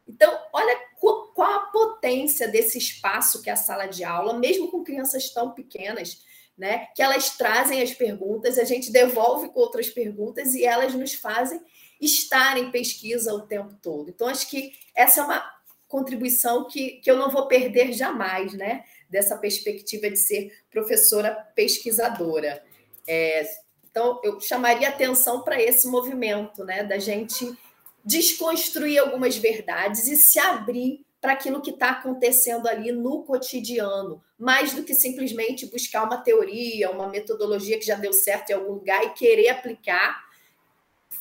Então, 0.09 0.35
olha 0.51 0.75
qual, 0.99 1.31
a 1.39 1.59
potência 1.71 2.47
desse 2.47 2.79
espaço 2.79 3.43
que 3.43 3.49
é 3.49 3.53
a 3.53 3.55
sala 3.55 3.85
de 3.85 4.03
aula, 4.03 4.33
mesmo 4.33 4.71
com 4.71 4.83
crianças 4.83 5.29
tão 5.29 5.51
pequenas, 5.51 6.23
né? 6.57 6.87
Que 6.95 7.03
elas 7.03 7.37
trazem 7.37 7.79
as 7.81 7.93
perguntas, 7.93 8.57
a 8.57 8.63
gente 8.63 8.91
devolve 8.91 9.49
com 9.49 9.59
outras 9.59 9.87
perguntas 9.87 10.55
e 10.55 10.65
elas 10.65 10.95
nos 10.95 11.13
fazem 11.13 11.61
estar 12.01 12.57
em 12.57 12.71
pesquisa 12.71 13.33
o 13.33 13.41
tempo 13.41 13.75
todo. 13.81 14.09
Então, 14.09 14.27
acho 14.27 14.49
que 14.49 14.73
essa 14.95 15.21
é 15.21 15.23
uma 15.23 15.47
contribuição 15.87 16.67
que, 16.67 16.93
que 17.01 17.09
eu 17.09 17.15
não 17.15 17.29
vou 17.29 17.47
perder 17.47 17.93
jamais, 17.93 18.53
né? 18.53 18.83
Dessa 19.07 19.37
perspectiva 19.37 20.09
de 20.09 20.17
ser 20.17 20.51
professora 20.71 21.31
pesquisadora. 21.55 22.63
É, 23.07 23.47
então, 23.89 24.19
eu 24.23 24.41
chamaria 24.41 24.89
atenção 24.89 25.43
para 25.43 25.61
esse 25.61 25.87
movimento, 25.87 26.63
né? 26.63 26.83
Da 26.83 26.97
gente 26.97 27.55
desconstruir 28.03 28.99
algumas 28.99 29.37
verdades 29.37 30.07
e 30.07 30.15
se 30.15 30.39
abrir 30.39 31.05
para 31.21 31.33
aquilo 31.33 31.61
que 31.61 31.71
está 31.71 31.89
acontecendo 31.91 32.67
ali 32.67 32.91
no 32.91 33.23
cotidiano, 33.23 34.23
mais 34.37 34.73
do 34.73 34.83
que 34.83 34.93
simplesmente 34.93 35.65
buscar 35.65 36.05
uma 36.05 36.17
teoria, 36.17 36.89
uma 36.91 37.09
metodologia 37.09 37.77
que 37.77 37.85
já 37.85 37.95
deu 37.95 38.13
certo 38.13 38.49
em 38.49 38.53
algum 38.53 38.73
lugar 38.73 39.03
e 39.03 39.09
querer 39.09 39.49
aplicar 39.49 40.29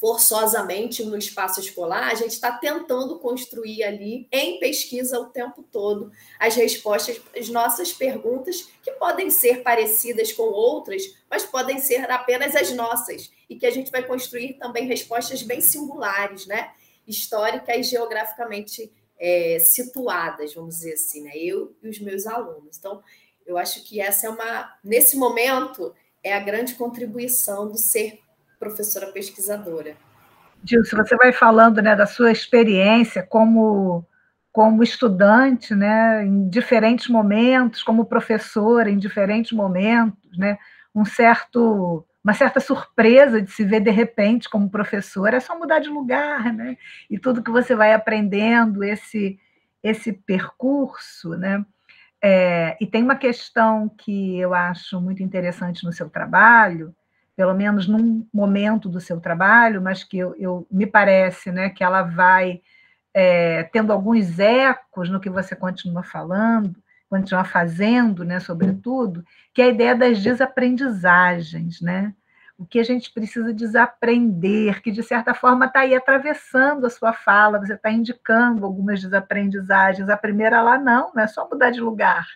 forçosamente 0.00 1.02
no 1.02 1.18
espaço 1.18 1.58
escolar, 1.58 2.08
a 2.08 2.14
gente 2.14 2.30
está 2.30 2.52
tentando 2.52 3.18
construir 3.18 3.82
ali, 3.82 4.28
em 4.30 4.61
pesquisa 4.61 5.18
o 5.18 5.26
tempo 5.26 5.64
todo, 5.73 6.12
as 6.38 6.54
respostas 6.54 7.20
às 7.37 7.49
nossas 7.49 7.92
perguntas, 7.92 8.68
que 8.82 8.92
podem 8.92 9.28
ser 9.28 9.62
parecidas 9.62 10.32
com 10.32 10.44
outras, 10.44 11.02
mas 11.28 11.44
podem 11.44 11.80
ser 11.80 12.08
apenas 12.11 12.54
as 12.54 12.70
nossas, 12.70 13.32
e 13.49 13.57
que 13.57 13.67
a 13.67 13.71
gente 13.71 13.90
vai 13.90 14.02
construir 14.02 14.55
também 14.55 14.87
respostas 14.87 15.43
bem 15.43 15.61
singulares, 15.61 16.47
né? 16.47 16.71
históricas 17.09 17.76
e 17.78 17.83
geograficamente 17.83 18.93
é, 19.19 19.59
situadas, 19.59 20.55
vamos 20.55 20.76
dizer 20.76 20.93
assim, 20.93 21.25
né? 21.25 21.33
Eu 21.35 21.75
e 21.83 21.88
os 21.88 21.99
meus 21.99 22.26
alunos. 22.26 22.76
Então, 22.78 23.02
eu 23.47 23.57
acho 23.57 23.83
que 23.85 24.00
essa 24.00 24.26
é 24.26 24.31
uma, 24.31 24.71
nesse 24.85 25.17
momento, 25.17 25.95
é 26.23 26.35
a 26.35 26.40
grande 26.40 26.75
contribuição 26.75 27.67
do 27.67 27.78
ser 27.78 28.21
professora 28.59 29.11
pesquisadora. 29.11 29.97
Dilson, 30.62 30.99
você 30.99 31.17
vai 31.17 31.33
falando 31.33 31.81
né, 31.81 31.97
da 31.97 32.07
sua 32.07 32.31
experiência 32.31 33.23
como, 33.23 34.05
como 34.52 34.83
estudante, 34.83 35.75
né, 35.75 36.25
em 36.26 36.49
diferentes 36.49 37.09
momentos, 37.09 37.83
como 37.83 38.05
professora 38.05 38.90
em 38.90 38.99
diferentes 38.99 39.52
momentos, 39.52 40.37
né, 40.37 40.59
um 40.95 41.05
certo 41.05 42.05
uma 42.22 42.34
certa 42.34 42.60
surpresa 42.60 43.40
de 43.40 43.50
se 43.50 43.64
ver 43.64 43.80
de 43.80 43.90
repente 43.90 44.48
como 44.48 44.70
professor, 44.70 45.32
é 45.32 45.40
só 45.40 45.58
mudar 45.58 45.78
de 45.78 45.88
lugar, 45.88 46.52
né? 46.52 46.76
E 47.08 47.18
tudo 47.18 47.42
que 47.42 47.50
você 47.50 47.75
vai 47.75 47.92
aprendendo, 47.92 48.84
esse 48.84 49.38
esse 49.82 50.12
percurso, 50.12 51.30
né? 51.30 51.64
É, 52.20 52.76
e 52.80 52.87
tem 52.87 53.02
uma 53.02 53.16
questão 53.16 53.88
que 53.88 54.38
eu 54.38 54.52
acho 54.52 55.00
muito 55.00 55.22
interessante 55.22 55.84
no 55.84 55.92
seu 55.92 56.10
trabalho, 56.10 56.94
pelo 57.37 57.54
menos 57.54 57.87
num 57.87 58.26
momento 58.34 58.88
do 58.88 59.00
seu 59.00 59.20
trabalho, 59.20 59.80
mas 59.80 60.02
que 60.02 60.18
eu, 60.18 60.34
eu 60.37 60.66
me 60.68 60.87
parece 60.87 61.52
né, 61.52 61.70
que 61.70 61.84
ela 61.84 62.02
vai 62.02 62.60
é, 63.14 63.62
tendo 63.64 63.92
alguns 63.92 64.40
ecos 64.40 65.08
no 65.08 65.20
que 65.20 65.30
você 65.30 65.54
continua 65.54 66.02
falando, 66.02 66.75
continua 67.08 67.44
fazendo, 67.44 68.24
né, 68.24 68.38
sobretudo, 68.38 69.24
que 69.52 69.62
é 69.62 69.66
a 69.66 69.68
ideia 69.68 69.94
das 69.94 70.22
desaprendizagens, 70.22 71.80
né? 71.80 72.14
O 72.58 72.66
que 72.66 72.80
a 72.80 72.84
gente 72.84 73.12
precisa 73.12 73.52
desaprender, 73.52 74.82
que 74.82 74.90
de 74.90 75.02
certa 75.02 75.32
forma 75.32 75.66
está 75.66 75.80
aí 75.80 75.94
atravessando 75.94 76.86
a 76.86 76.90
sua 76.90 77.12
fala, 77.12 77.60
você 77.60 77.74
está 77.74 77.90
indicando 77.90 78.64
algumas 78.64 79.00
desaprendizagens. 79.00 80.08
A 80.08 80.16
primeira 80.16 80.60
lá, 80.60 80.76
não, 80.76 81.12
não 81.14 81.22
é 81.22 81.26
só 81.28 81.48
mudar 81.48 81.70
de 81.70 81.80
lugar, 81.80 82.26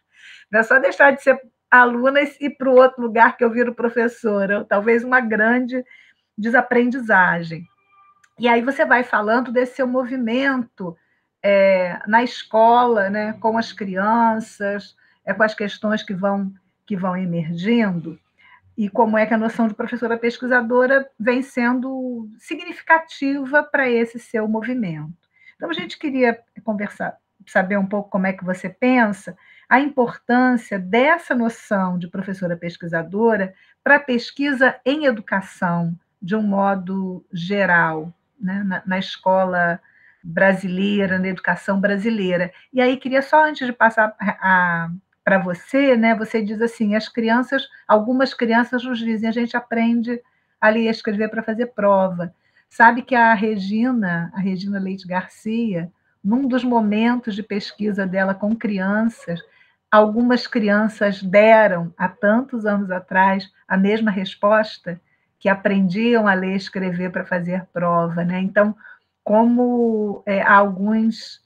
não 0.51 0.61
é 0.61 0.63
só 0.63 0.79
deixar 0.79 1.11
de 1.11 1.23
ser 1.23 1.41
aluna 1.69 2.21
e 2.21 2.37
ir 2.41 2.51
para 2.51 2.71
o 2.71 2.77
outro 2.77 3.03
lugar 3.03 3.37
que 3.37 3.43
eu 3.43 3.51
viro 3.51 3.75
professora, 3.75 4.65
talvez 4.65 5.03
uma 5.03 5.21
grande 5.21 5.85
desaprendizagem. 6.39 7.67
E 8.39 8.47
aí 8.47 8.63
você 8.63 8.85
vai 8.85 9.03
falando 9.03 9.51
desse 9.51 9.77
seu 9.77 9.87
movimento 9.87 10.97
é, 11.43 12.01
na 12.07 12.23
escola, 12.23 13.11
né, 13.11 13.33
com 13.35 13.59
as 13.59 13.73
crianças, 13.73 14.97
é, 15.25 15.35
com 15.35 15.43
as 15.43 15.55
questões 15.55 16.03
que 16.03 16.15
vão, 16.15 16.53
que 16.87 16.97
vão 16.97 17.17
emergindo, 17.17 18.19
e 18.77 18.89
como 18.89 19.19
é 19.19 19.27
que 19.27 19.35
a 19.35 19.39
noção 19.39 19.69
de 19.69 19.75
professora 19.75 20.17
pesquisadora 20.17 21.09
vem 21.19 21.43
sendo 21.43 22.29
significativa 22.39 23.63
para 23.63 23.91
esse 23.91 24.19
seu 24.19 24.49
movimento. 24.49 25.13
Então, 25.57 25.69
a 25.69 25.75
gente 25.75 25.99
queria 25.99 26.39
conversar, 26.65 27.17
saber 27.47 27.77
um 27.77 27.87
pouco 27.87 28.09
como 28.09 28.27
é 28.27 28.33
que 28.33 28.45
você 28.45 28.69
pensa 28.69 29.37
a 29.69 29.81
importância 29.81 30.79
dessa 30.79 31.35
noção 31.35 31.99
de 31.99 32.09
professora 32.09 32.57
pesquisadora 32.57 33.55
para 33.83 33.97
a 33.97 34.01
pesquisa 34.01 34.77
em 34.85 35.07
educação, 35.07 35.99
de 36.21 36.37
um 36.37 36.43
modo 36.43 37.25
geral, 37.33 38.13
né, 38.41 38.63
na, 38.65 38.83
na 38.87 38.99
escola 38.99 39.81
brasileira, 40.23 41.19
na 41.19 41.29
educação 41.29 41.81
brasileira. 41.81 42.53
E 42.73 42.81
aí, 42.81 42.97
queria 42.97 43.23
só, 43.23 43.45
antes 43.45 43.67
de 43.67 43.73
passar 43.73 44.15
para 45.25 45.39
você, 45.39 45.97
né, 45.97 46.15
você 46.15 46.43
diz 46.43 46.61
assim, 46.61 46.95
as 46.95 47.09
crianças, 47.09 47.69
algumas 47.87 48.35
crianças 48.35 48.85
nos 48.85 48.99
dizem, 48.99 49.29
a 49.29 49.33
gente 49.33 49.57
aprende 49.57 50.21
a 50.61 50.69
ler 50.69 50.83
e 50.83 50.89
escrever 50.89 51.29
para 51.29 51.43
fazer 51.43 51.67
prova. 51.67 52.35
Sabe 52.69 53.03
que 53.03 53.15
a 53.15 53.35
Regina, 53.35 54.33
a 54.35 54.41
Regina 54.41 54.79
Leite 54.79 55.07
Garcia, 55.07 55.91
num 56.23 56.47
dos 56.47 56.65
momentos 56.65 57.35
de 57.35 57.43
pesquisa 57.43 58.07
dela 58.07 58.35
com 58.35 58.55
crianças, 58.55 59.41
algumas 59.91 60.47
crianças 60.47 61.23
deram, 61.23 61.93
há 61.99 62.09
tantos 62.09 62.65
anos 62.65 62.91
atrás, 62.91 63.51
a 63.69 63.77
mesma 63.77 64.11
resposta, 64.11 65.01
que 65.39 65.49
aprendiam 65.49 66.29
a 66.29 66.35
ler 66.35 66.53
e 66.53 66.57
escrever 66.57 67.11
para 67.11 67.27
fazer 67.27 67.67
prova. 67.73 68.25
Né? 68.25 68.41
Então, 68.41 68.75
como 69.25 70.23
é, 70.27 70.43
alguns 70.43 71.41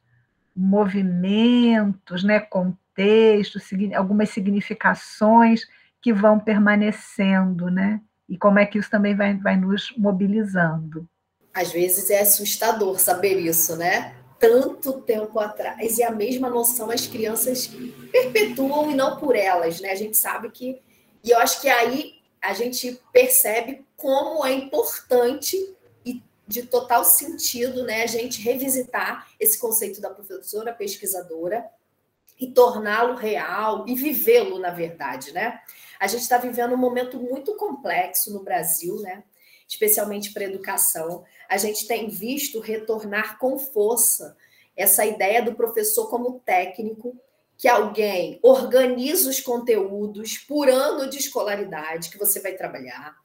movimentos, 0.55 2.25
né, 2.25 2.41
contextos, 2.41 3.63
algumas 3.95 4.31
significações 4.31 5.67
que 6.01 6.13
vão 6.13 6.39
permanecendo, 6.39 7.71
né? 7.71 8.01
E 8.29 8.39
como 8.39 8.59
é 8.59 8.67
que 8.67 8.79
isso 8.79 8.91
também 8.91 9.15
vai, 9.15 9.37
vai 9.37 9.57
nos 9.57 9.93
mobilizando. 9.97 11.07
Às 11.53 11.73
vezes 11.73 12.11
é 12.11 12.21
assustador 12.21 12.99
saber 12.99 13.39
isso, 13.39 13.77
né? 13.77 14.15
Tanto 14.39 15.01
tempo 15.01 15.39
atrás, 15.39 15.99
e 15.99 16.03
a 16.03 16.11
mesma 16.11 16.51
noção 16.51 16.91
as 16.91 17.07
crianças 17.07 17.67
perpetuam 18.13 18.91
e 18.91 18.95
não 18.95 19.17
por 19.17 19.35
elas, 19.35 19.81
né? 19.81 19.91
A 19.91 19.95
gente 19.95 20.17
sabe 20.17 20.51
que. 20.51 20.81
E 21.25 21.31
eu 21.31 21.39
acho 21.39 21.61
que 21.61 21.69
aí 21.69 22.15
a 22.41 22.53
gente 22.53 23.01
percebe 23.13 23.85
como 23.97 24.45
é 24.45 24.53
importante 24.53 25.57
de 26.47 26.63
total 26.63 27.05
sentido 27.05 27.85
né, 27.85 28.03
a 28.03 28.07
gente 28.07 28.41
revisitar 28.41 29.29
esse 29.39 29.59
conceito 29.59 30.01
da 30.01 30.11
professora 30.11 30.73
pesquisadora 30.73 31.69
e 32.39 32.47
torná-lo 32.47 33.17
real 33.17 33.85
e 33.89 33.95
vivê-lo, 33.95 34.59
na 34.59 34.71
verdade, 34.71 35.33
né? 35.33 35.61
A 35.99 36.07
gente 36.07 36.21
está 36.21 36.37
vivendo 36.37 36.75
um 36.75 36.79
momento 36.79 37.19
muito 37.19 37.57
complexo 37.57 38.33
no 38.33 38.43
Brasil, 38.43 39.01
né? 39.01 39.25
Especialmente 39.67 40.33
para 40.33 40.43
a 40.43 40.47
educação. 40.47 41.25
A 41.49 41.57
gente 41.57 41.87
tem 41.87 42.09
visto 42.09 42.61
retornar 42.61 43.39
com 43.39 43.59
força 43.59 44.37
essa 44.77 45.07
ideia 45.07 45.43
do 45.43 45.55
professor 45.55 46.11
como 46.11 46.41
técnico, 46.41 47.19
que 47.57 47.67
alguém 47.67 48.39
organiza 48.43 49.31
os 49.31 49.41
conteúdos 49.41 50.37
por 50.37 50.69
ano 50.69 51.09
de 51.09 51.17
escolaridade 51.17 52.11
que 52.11 52.19
você 52.19 52.39
vai 52.39 52.53
trabalhar, 52.53 53.17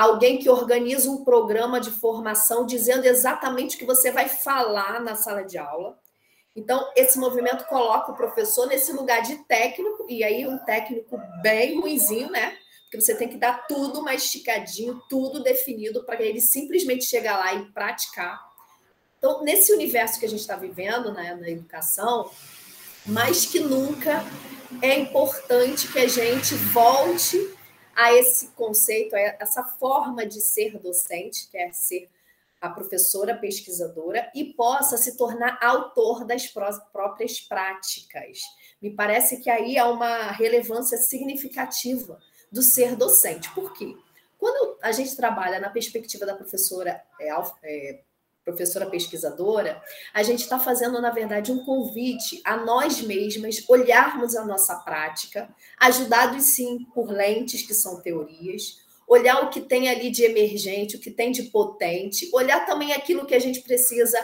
alguém 0.00 0.38
que 0.38 0.48
organiza 0.48 1.10
um 1.10 1.24
programa 1.24 1.78
de 1.78 1.90
formação 1.90 2.64
dizendo 2.64 3.04
exatamente 3.04 3.76
o 3.76 3.78
que 3.78 3.84
você 3.84 4.10
vai 4.10 4.28
falar 4.28 5.00
na 5.00 5.14
sala 5.14 5.42
de 5.42 5.58
aula. 5.58 5.98
Então, 6.56 6.90
esse 6.96 7.18
movimento 7.18 7.66
coloca 7.66 8.10
o 8.10 8.16
professor 8.16 8.66
nesse 8.66 8.92
lugar 8.92 9.20
de 9.22 9.36
técnico, 9.44 10.06
e 10.08 10.24
aí 10.24 10.46
um 10.46 10.58
técnico 10.58 11.20
bem 11.42 11.78
ruizinho, 11.78 12.30
né? 12.30 12.56
Porque 12.84 13.00
você 13.00 13.14
tem 13.14 13.28
que 13.28 13.36
dar 13.36 13.66
tudo 13.66 14.02
masticadinho, 14.02 15.00
tudo 15.08 15.42
definido, 15.42 16.02
para 16.04 16.22
ele 16.22 16.40
simplesmente 16.40 17.04
chegar 17.04 17.38
lá 17.38 17.54
e 17.54 17.66
praticar. 17.66 18.40
Então, 19.18 19.44
nesse 19.44 19.72
universo 19.72 20.18
que 20.18 20.24
a 20.24 20.28
gente 20.28 20.40
está 20.40 20.56
vivendo 20.56 21.12
né, 21.12 21.36
na 21.38 21.48
educação, 21.48 22.30
mais 23.04 23.44
que 23.44 23.60
nunca 23.60 24.24
é 24.80 24.98
importante 24.98 25.88
que 25.88 25.98
a 25.98 26.08
gente 26.08 26.54
volte 26.54 27.54
a 28.00 28.14
esse 28.14 28.48
conceito, 28.52 29.14
a 29.14 29.18
essa 29.18 29.62
forma 29.62 30.24
de 30.24 30.40
ser 30.40 30.78
docente, 30.78 31.50
que 31.50 31.58
é 31.58 31.70
ser 31.70 32.08
a 32.58 32.70
professora 32.70 33.36
pesquisadora, 33.36 34.30
e 34.34 34.54
possa 34.54 34.96
se 34.96 35.18
tornar 35.18 35.58
autor 35.60 36.24
das 36.24 36.46
próprias 36.46 37.42
práticas. 37.42 38.38
Me 38.80 38.90
parece 38.90 39.38
que 39.42 39.50
aí 39.50 39.76
há 39.76 39.86
uma 39.86 40.30
relevância 40.30 40.96
significativa 40.96 42.18
do 42.50 42.62
ser 42.62 42.96
docente. 42.96 43.50
Por 43.50 43.74
quê? 43.74 43.94
Quando 44.38 44.78
a 44.80 44.92
gente 44.92 45.14
trabalha 45.14 45.60
na 45.60 45.68
perspectiva 45.68 46.24
da 46.24 46.34
professora 46.34 47.02
é, 47.20 47.28
é, 47.62 48.00
professora 48.44 48.86
pesquisadora, 48.86 49.82
a 50.12 50.22
gente 50.22 50.40
está 50.40 50.58
fazendo, 50.58 51.00
na 51.00 51.10
verdade, 51.10 51.52
um 51.52 51.64
convite 51.64 52.40
a 52.44 52.56
nós 52.56 53.00
mesmas 53.00 53.64
olharmos 53.68 54.34
a 54.34 54.44
nossa 54.44 54.76
prática, 54.76 55.48
ajudados 55.78 56.44
sim 56.44 56.86
por 56.94 57.10
lentes 57.10 57.62
que 57.62 57.74
são 57.74 58.00
teorias, 58.00 58.78
olhar 59.06 59.44
o 59.44 59.50
que 59.50 59.60
tem 59.60 59.88
ali 59.88 60.10
de 60.10 60.24
emergente, 60.24 60.96
o 60.96 61.00
que 61.00 61.10
tem 61.10 61.32
de 61.32 61.44
potente, 61.44 62.30
olhar 62.32 62.64
também 62.64 62.92
aquilo 62.92 63.26
que 63.26 63.34
a 63.34 63.40
gente 63.40 63.60
precisa 63.60 64.18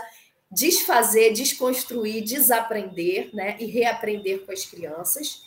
desfazer, 0.50 1.32
desconstruir, 1.32 2.22
desaprender, 2.22 3.34
né, 3.34 3.56
e 3.58 3.66
reaprender 3.66 4.46
com 4.46 4.52
as 4.52 4.64
crianças, 4.64 5.42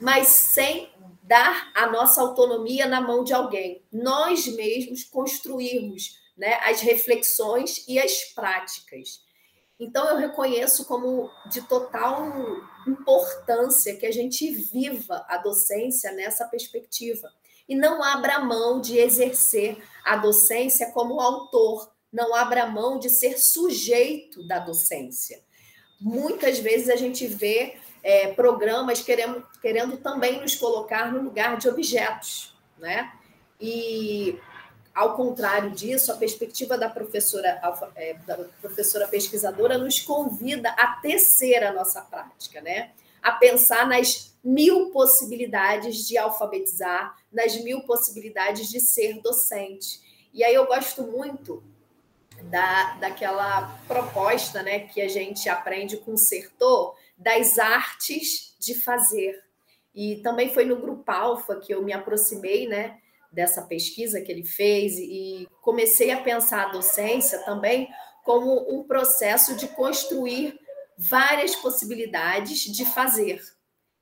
mas 0.00 0.28
sem 0.28 0.88
dar 1.22 1.72
a 1.74 1.90
nossa 1.90 2.20
autonomia 2.20 2.86
na 2.86 3.00
mão 3.00 3.24
de 3.24 3.32
alguém. 3.32 3.82
Nós 3.92 4.46
mesmos 4.46 5.02
construirmos 5.02 6.18
né, 6.36 6.54
as 6.62 6.80
reflexões 6.80 7.84
e 7.88 7.98
as 7.98 8.24
práticas. 8.34 9.24
Então, 9.78 10.08
eu 10.08 10.16
reconheço 10.16 10.86
como 10.86 11.30
de 11.50 11.62
total 11.62 12.32
importância 12.86 13.96
que 13.96 14.06
a 14.06 14.12
gente 14.12 14.50
viva 14.50 15.24
a 15.28 15.36
docência 15.36 16.12
nessa 16.12 16.46
perspectiva 16.46 17.30
e 17.68 17.74
não 17.74 18.02
abra 18.02 18.38
mão 18.38 18.80
de 18.80 18.98
exercer 18.98 19.82
a 20.04 20.16
docência 20.16 20.92
como 20.92 21.20
autor, 21.20 21.90
não 22.12 22.34
abra 22.34 22.66
mão 22.66 22.98
de 22.98 23.10
ser 23.10 23.38
sujeito 23.38 24.46
da 24.46 24.58
docência. 24.58 25.42
Muitas 26.00 26.58
vezes 26.58 26.88
a 26.88 26.96
gente 26.96 27.26
vê 27.26 27.76
é, 28.02 28.32
programas 28.32 29.02
querendo, 29.02 29.46
querendo 29.60 29.96
também 29.96 30.40
nos 30.40 30.54
colocar 30.54 31.12
no 31.12 31.22
lugar 31.22 31.56
de 31.56 31.68
objetos, 31.68 32.54
né? 32.78 33.12
E 33.60 34.38
ao 34.96 35.14
contrário 35.14 35.72
disso, 35.72 36.10
a 36.10 36.16
perspectiva 36.16 36.78
da 36.78 36.88
professora, 36.88 37.60
é, 37.94 38.14
da 38.26 38.38
professora 38.62 39.06
pesquisadora 39.06 39.76
nos 39.76 40.00
convida 40.00 40.70
a 40.70 40.96
tecer 41.02 41.62
a 41.62 41.70
nossa 41.70 42.00
prática, 42.00 42.62
né? 42.62 42.92
a 43.22 43.32
pensar 43.32 43.86
nas 43.86 44.34
mil 44.42 44.90
possibilidades 44.92 46.08
de 46.08 46.16
alfabetizar, 46.16 47.14
nas 47.30 47.62
mil 47.62 47.82
possibilidades 47.82 48.70
de 48.70 48.80
ser 48.80 49.20
docente. 49.20 50.00
E 50.32 50.42
aí 50.42 50.54
eu 50.54 50.66
gosto 50.66 51.02
muito 51.02 51.62
da, 52.44 52.94
daquela 52.94 53.78
proposta 53.86 54.62
né, 54.62 54.80
que 54.80 55.02
a 55.02 55.08
gente 55.08 55.46
aprende 55.50 55.98
com 55.98 56.14
o 56.14 56.18
Sertor, 56.18 56.96
das 57.18 57.58
artes 57.58 58.56
de 58.58 58.74
fazer. 58.74 59.44
E 59.94 60.16
também 60.22 60.54
foi 60.54 60.64
no 60.64 60.76
Grupo 60.76 61.10
Alfa 61.10 61.56
que 61.56 61.74
eu 61.74 61.82
me 61.82 61.92
aproximei 61.92 62.66
né, 62.66 62.98
dessa 63.36 63.62
pesquisa 63.62 64.22
que 64.22 64.32
ele 64.32 64.44
fez 64.44 64.96
e 64.98 65.46
comecei 65.60 66.10
a 66.10 66.22
pensar 66.22 66.66
a 66.66 66.72
docência 66.72 67.38
também 67.44 67.86
como 68.24 68.74
um 68.74 68.82
processo 68.82 69.54
de 69.54 69.68
construir 69.68 70.58
várias 70.98 71.54
possibilidades 71.54 72.60
de 72.60 72.86
fazer. 72.86 73.40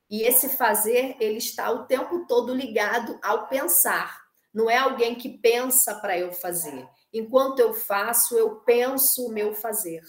E 0.08 0.22
esse 0.22 0.48
fazer, 0.48 1.16
ele 1.18 1.38
está 1.38 1.68
o 1.70 1.84
tempo 1.84 2.24
todo 2.26 2.54
ligado 2.54 3.18
ao 3.20 3.48
pensar. 3.48 4.22
Não 4.52 4.70
é 4.70 4.76
alguém 4.76 5.16
que 5.16 5.28
pensa 5.28 5.96
para 5.96 6.16
eu 6.16 6.32
fazer. 6.32 6.88
Enquanto 7.12 7.58
eu 7.58 7.74
faço, 7.74 8.36
eu 8.36 8.60
penso 8.60 9.26
o 9.26 9.32
meu 9.32 9.52
fazer. 9.52 10.02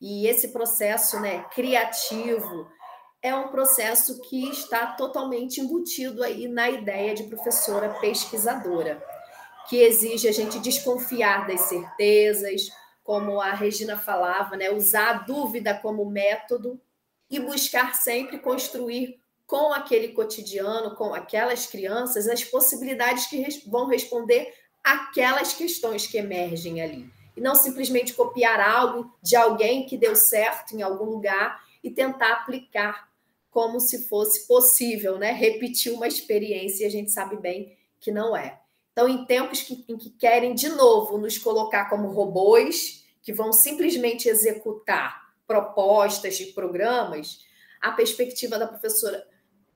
E 0.00 0.28
esse 0.28 0.48
processo 0.48 1.18
né, 1.18 1.42
criativo 1.52 2.68
é 3.26 3.34
um 3.34 3.48
processo 3.48 4.20
que 4.20 4.48
está 4.50 4.86
totalmente 4.86 5.60
embutido 5.60 6.22
aí 6.22 6.46
na 6.46 6.70
ideia 6.70 7.12
de 7.12 7.24
professora 7.24 7.88
pesquisadora, 8.00 9.02
que 9.68 9.78
exige 9.78 10.28
a 10.28 10.32
gente 10.32 10.60
desconfiar 10.60 11.44
das 11.44 11.62
certezas, 11.62 12.70
como 13.02 13.40
a 13.40 13.52
Regina 13.52 13.98
falava, 13.98 14.56
né, 14.56 14.70
usar 14.70 15.08
a 15.08 15.18
dúvida 15.18 15.74
como 15.74 16.08
método 16.08 16.80
e 17.28 17.40
buscar 17.40 17.96
sempre 17.96 18.38
construir 18.38 19.18
com 19.44 19.72
aquele 19.72 20.08
cotidiano, 20.08 20.94
com 20.94 21.12
aquelas 21.12 21.66
crianças, 21.66 22.28
as 22.28 22.44
possibilidades 22.44 23.26
que 23.26 23.44
vão 23.68 23.88
responder 23.88 24.54
aquelas 24.84 25.52
questões 25.52 26.06
que 26.06 26.16
emergem 26.16 26.80
ali. 26.80 27.10
E 27.36 27.40
não 27.40 27.56
simplesmente 27.56 28.14
copiar 28.14 28.60
algo 28.60 29.12
de 29.20 29.34
alguém 29.34 29.84
que 29.84 29.96
deu 29.96 30.14
certo 30.14 30.76
em 30.76 30.82
algum 30.82 31.06
lugar 31.06 31.60
e 31.82 31.90
tentar 31.90 32.32
aplicar 32.32 33.06
como 33.56 33.80
se 33.80 34.06
fosse 34.06 34.46
possível, 34.46 35.16
né? 35.16 35.32
Repetir 35.32 35.90
uma 35.90 36.06
experiência 36.06 36.84
e 36.84 36.86
a 36.86 36.90
gente 36.90 37.10
sabe 37.10 37.38
bem 37.38 37.74
que 37.98 38.12
não 38.12 38.36
é. 38.36 38.60
Então, 38.92 39.08
em 39.08 39.24
tempos 39.24 39.62
que, 39.62 39.82
em 39.88 39.96
que 39.96 40.10
querem 40.10 40.54
de 40.54 40.68
novo 40.68 41.16
nos 41.16 41.38
colocar 41.38 41.88
como 41.88 42.12
robôs, 42.12 43.06
que 43.22 43.32
vão 43.32 43.54
simplesmente 43.54 44.28
executar 44.28 45.32
propostas 45.46 46.38
e 46.38 46.52
programas, 46.52 47.46
a 47.80 47.92
perspectiva 47.92 48.58
da 48.58 48.66
professora 48.66 49.26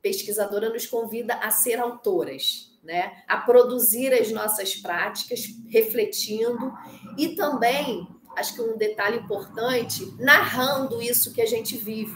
pesquisadora 0.03 0.69
nos 0.69 0.85
convida 0.85 1.37
a 1.37 1.51
ser 1.51 1.81
autoras, 1.81 2.79
né? 2.85 3.23
a 3.27 3.38
produzir 3.38 4.12
as 4.12 4.31
nossas 4.31 4.77
práticas, 4.77 5.40
refletindo 5.71 6.71
e 7.16 7.35
também, 7.35 8.07
acho 8.37 8.53
que 8.53 8.61
um 8.61 8.77
detalhe 8.77 9.16
importante, 9.16 10.05
narrando 10.19 11.01
isso 11.01 11.33
que 11.33 11.40
a 11.40 11.47
gente 11.47 11.79
vive. 11.79 12.14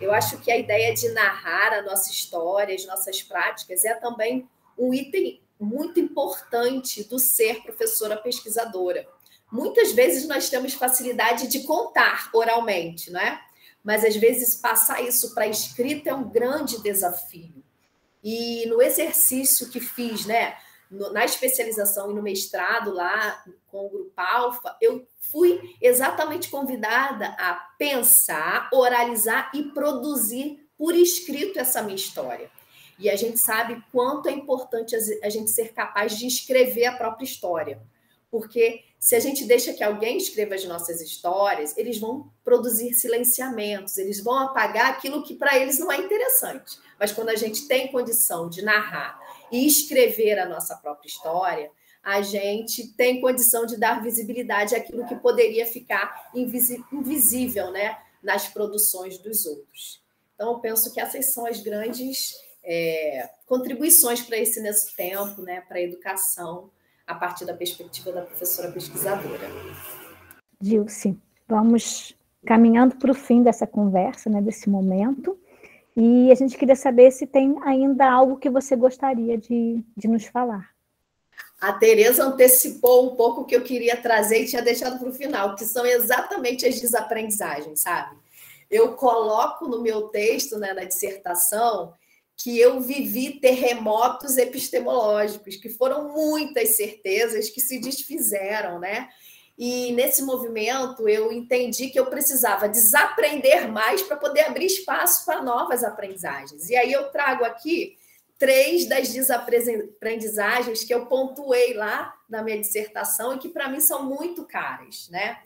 Eu 0.00 0.12
acho 0.12 0.38
que 0.38 0.50
a 0.50 0.58
ideia 0.58 0.94
de 0.94 1.10
narrar 1.10 1.74
a 1.74 1.82
nossa 1.82 2.10
história, 2.10 2.74
as 2.74 2.86
nossas 2.86 3.22
práticas, 3.22 3.84
é 3.84 3.94
também 3.94 4.48
um 4.78 4.94
item 4.94 5.42
muito 5.58 6.00
importante 6.00 7.04
do 7.04 7.18
ser 7.18 7.62
professora 7.62 8.16
pesquisadora. 8.16 9.06
Muitas 9.52 9.92
vezes 9.92 10.26
nós 10.26 10.48
temos 10.48 10.72
facilidade 10.72 11.48
de 11.48 11.64
contar 11.64 12.30
oralmente, 12.32 13.10
né? 13.10 13.40
Mas 13.84 14.04
às 14.04 14.16
vezes 14.16 14.54
passar 14.54 15.02
isso 15.02 15.34
para 15.34 15.46
escrita 15.46 16.10
é 16.10 16.14
um 16.14 16.28
grande 16.28 16.82
desafio. 16.82 17.62
E 18.22 18.66
no 18.66 18.80
exercício 18.80 19.68
que 19.70 19.80
fiz, 19.80 20.24
né, 20.26 20.56
na 20.90 21.24
especialização 21.24 22.10
e 22.10 22.14
no 22.14 22.22
mestrado 22.22 22.92
lá 22.92 23.44
com 23.68 23.86
o 23.86 23.88
grupo 23.88 24.12
Alfa, 24.16 24.76
eu 24.80 25.06
fui 25.20 25.76
exatamente 25.80 26.50
convidada 26.50 27.26
a 27.38 27.54
pensar, 27.78 28.68
oralizar 28.72 29.50
e 29.54 29.64
produzir 29.64 30.68
por 30.76 30.94
escrito 30.94 31.58
essa 31.60 31.80
minha 31.82 31.94
história. 31.94 32.50
E 32.98 33.08
a 33.08 33.16
gente 33.16 33.38
sabe 33.38 33.82
quanto 33.92 34.28
é 34.28 34.32
importante 34.32 34.94
a 35.22 35.30
gente 35.30 35.50
ser 35.50 35.72
capaz 35.72 36.18
de 36.18 36.26
escrever 36.26 36.86
a 36.86 36.96
própria 36.96 37.24
história. 37.24 37.80
Porque 38.30 38.84
se 38.98 39.16
a 39.16 39.20
gente 39.20 39.44
deixa 39.44 39.72
que 39.72 39.82
alguém 39.82 40.18
escreva 40.18 40.54
as 40.54 40.64
nossas 40.64 41.00
histórias, 41.00 41.76
eles 41.76 41.98
vão 41.98 42.30
produzir 42.44 42.92
silenciamentos, 42.92 43.96
eles 43.96 44.22
vão 44.22 44.38
apagar 44.38 44.90
aquilo 44.90 45.22
que 45.22 45.34
para 45.34 45.58
eles 45.58 45.78
não 45.78 45.90
é 45.90 45.96
interessante. 45.96 46.78
Mas 46.98 47.10
quando 47.10 47.30
a 47.30 47.36
gente 47.36 47.66
tem 47.66 47.90
condição 47.90 48.48
de 48.48 48.62
narrar 48.62 49.18
e 49.50 49.66
escrever 49.66 50.38
a 50.38 50.48
nossa 50.48 50.76
própria 50.76 51.08
história, 51.08 51.70
a 52.02 52.22
gente 52.22 52.88
tem 52.94 53.20
condição 53.20 53.66
de 53.66 53.78
dar 53.78 54.02
visibilidade 54.02 54.74
àquilo 54.74 55.06
que 55.06 55.14
poderia 55.16 55.66
ficar 55.66 56.30
invisível 56.34 57.70
né, 57.70 57.98
nas 58.22 58.48
produções 58.48 59.18
dos 59.18 59.44
outros. 59.44 60.02
Então, 60.34 60.52
eu 60.52 60.58
penso 60.60 60.92
que 60.92 61.00
essas 61.00 61.26
são 61.26 61.44
as 61.46 61.60
grandes 61.60 62.34
é, 62.64 63.28
contribuições 63.46 64.22
para 64.22 64.38
esse 64.38 64.60
nesse 64.60 64.96
tempo, 64.96 65.42
né, 65.42 65.60
para 65.62 65.78
a 65.78 65.82
educação, 65.82 66.70
a 67.06 67.14
partir 67.14 67.44
da 67.44 67.54
perspectiva 67.54 68.12
da 68.12 68.22
professora 68.22 68.72
pesquisadora. 68.72 69.50
Dilce, 70.60 71.18
vamos 71.46 72.16
caminhando 72.46 72.96
para 72.96 73.10
o 73.10 73.14
fim 73.14 73.42
dessa 73.42 73.66
conversa, 73.66 74.30
né, 74.30 74.40
desse 74.40 74.70
momento. 74.70 75.38
E 75.96 76.30
a 76.30 76.34
gente 76.34 76.56
queria 76.56 76.76
saber 76.76 77.10
se 77.10 77.26
tem 77.26 77.56
ainda 77.62 78.10
algo 78.10 78.36
que 78.36 78.48
você 78.48 78.76
gostaria 78.76 79.36
de, 79.36 79.84
de 79.96 80.08
nos 80.08 80.24
falar. 80.26 80.70
A 81.60 81.72
Tereza 81.74 82.24
antecipou 82.24 83.12
um 83.12 83.16
pouco 83.16 83.42
o 83.42 83.44
que 83.44 83.54
eu 83.54 83.62
queria 83.62 83.96
trazer 83.96 84.42
e 84.42 84.46
tinha 84.46 84.62
deixado 84.62 84.98
para 84.98 85.08
o 85.08 85.14
final, 85.14 85.54
que 85.54 85.64
são 85.64 85.84
exatamente 85.84 86.64
as 86.64 86.80
desaprendizagens, 86.80 87.82
sabe? 87.82 88.16
Eu 88.70 88.94
coloco 88.94 89.66
no 89.66 89.82
meu 89.82 90.08
texto, 90.08 90.58
né, 90.58 90.72
na 90.72 90.84
dissertação, 90.84 91.92
que 92.36 92.58
eu 92.58 92.80
vivi 92.80 93.38
terremotos 93.38 94.38
epistemológicos, 94.38 95.56
que 95.56 95.68
foram 95.68 96.08
muitas 96.08 96.76
certezas 96.76 97.50
que 97.50 97.60
se 97.60 97.78
desfizeram, 97.78 98.78
né? 98.78 99.08
E 99.62 99.92
nesse 99.92 100.22
movimento 100.22 101.06
eu 101.06 101.30
entendi 101.30 101.90
que 101.90 102.00
eu 102.00 102.06
precisava 102.06 102.66
desaprender 102.66 103.70
mais 103.70 104.00
para 104.00 104.16
poder 104.16 104.46
abrir 104.46 104.64
espaço 104.64 105.22
para 105.26 105.42
novas 105.42 105.84
aprendizagens. 105.84 106.70
E 106.70 106.76
aí 106.76 106.90
eu 106.90 107.10
trago 107.10 107.44
aqui 107.44 107.98
três 108.38 108.86
das 108.86 109.10
desaprendizagens 109.10 110.82
que 110.82 110.94
eu 110.94 111.04
pontuei 111.04 111.74
lá 111.74 112.18
na 112.26 112.42
minha 112.42 112.58
dissertação 112.58 113.34
e 113.34 113.38
que 113.38 113.50
para 113.50 113.68
mim 113.68 113.80
são 113.80 114.02
muito 114.02 114.46
caras, 114.46 115.10
né? 115.10 115.38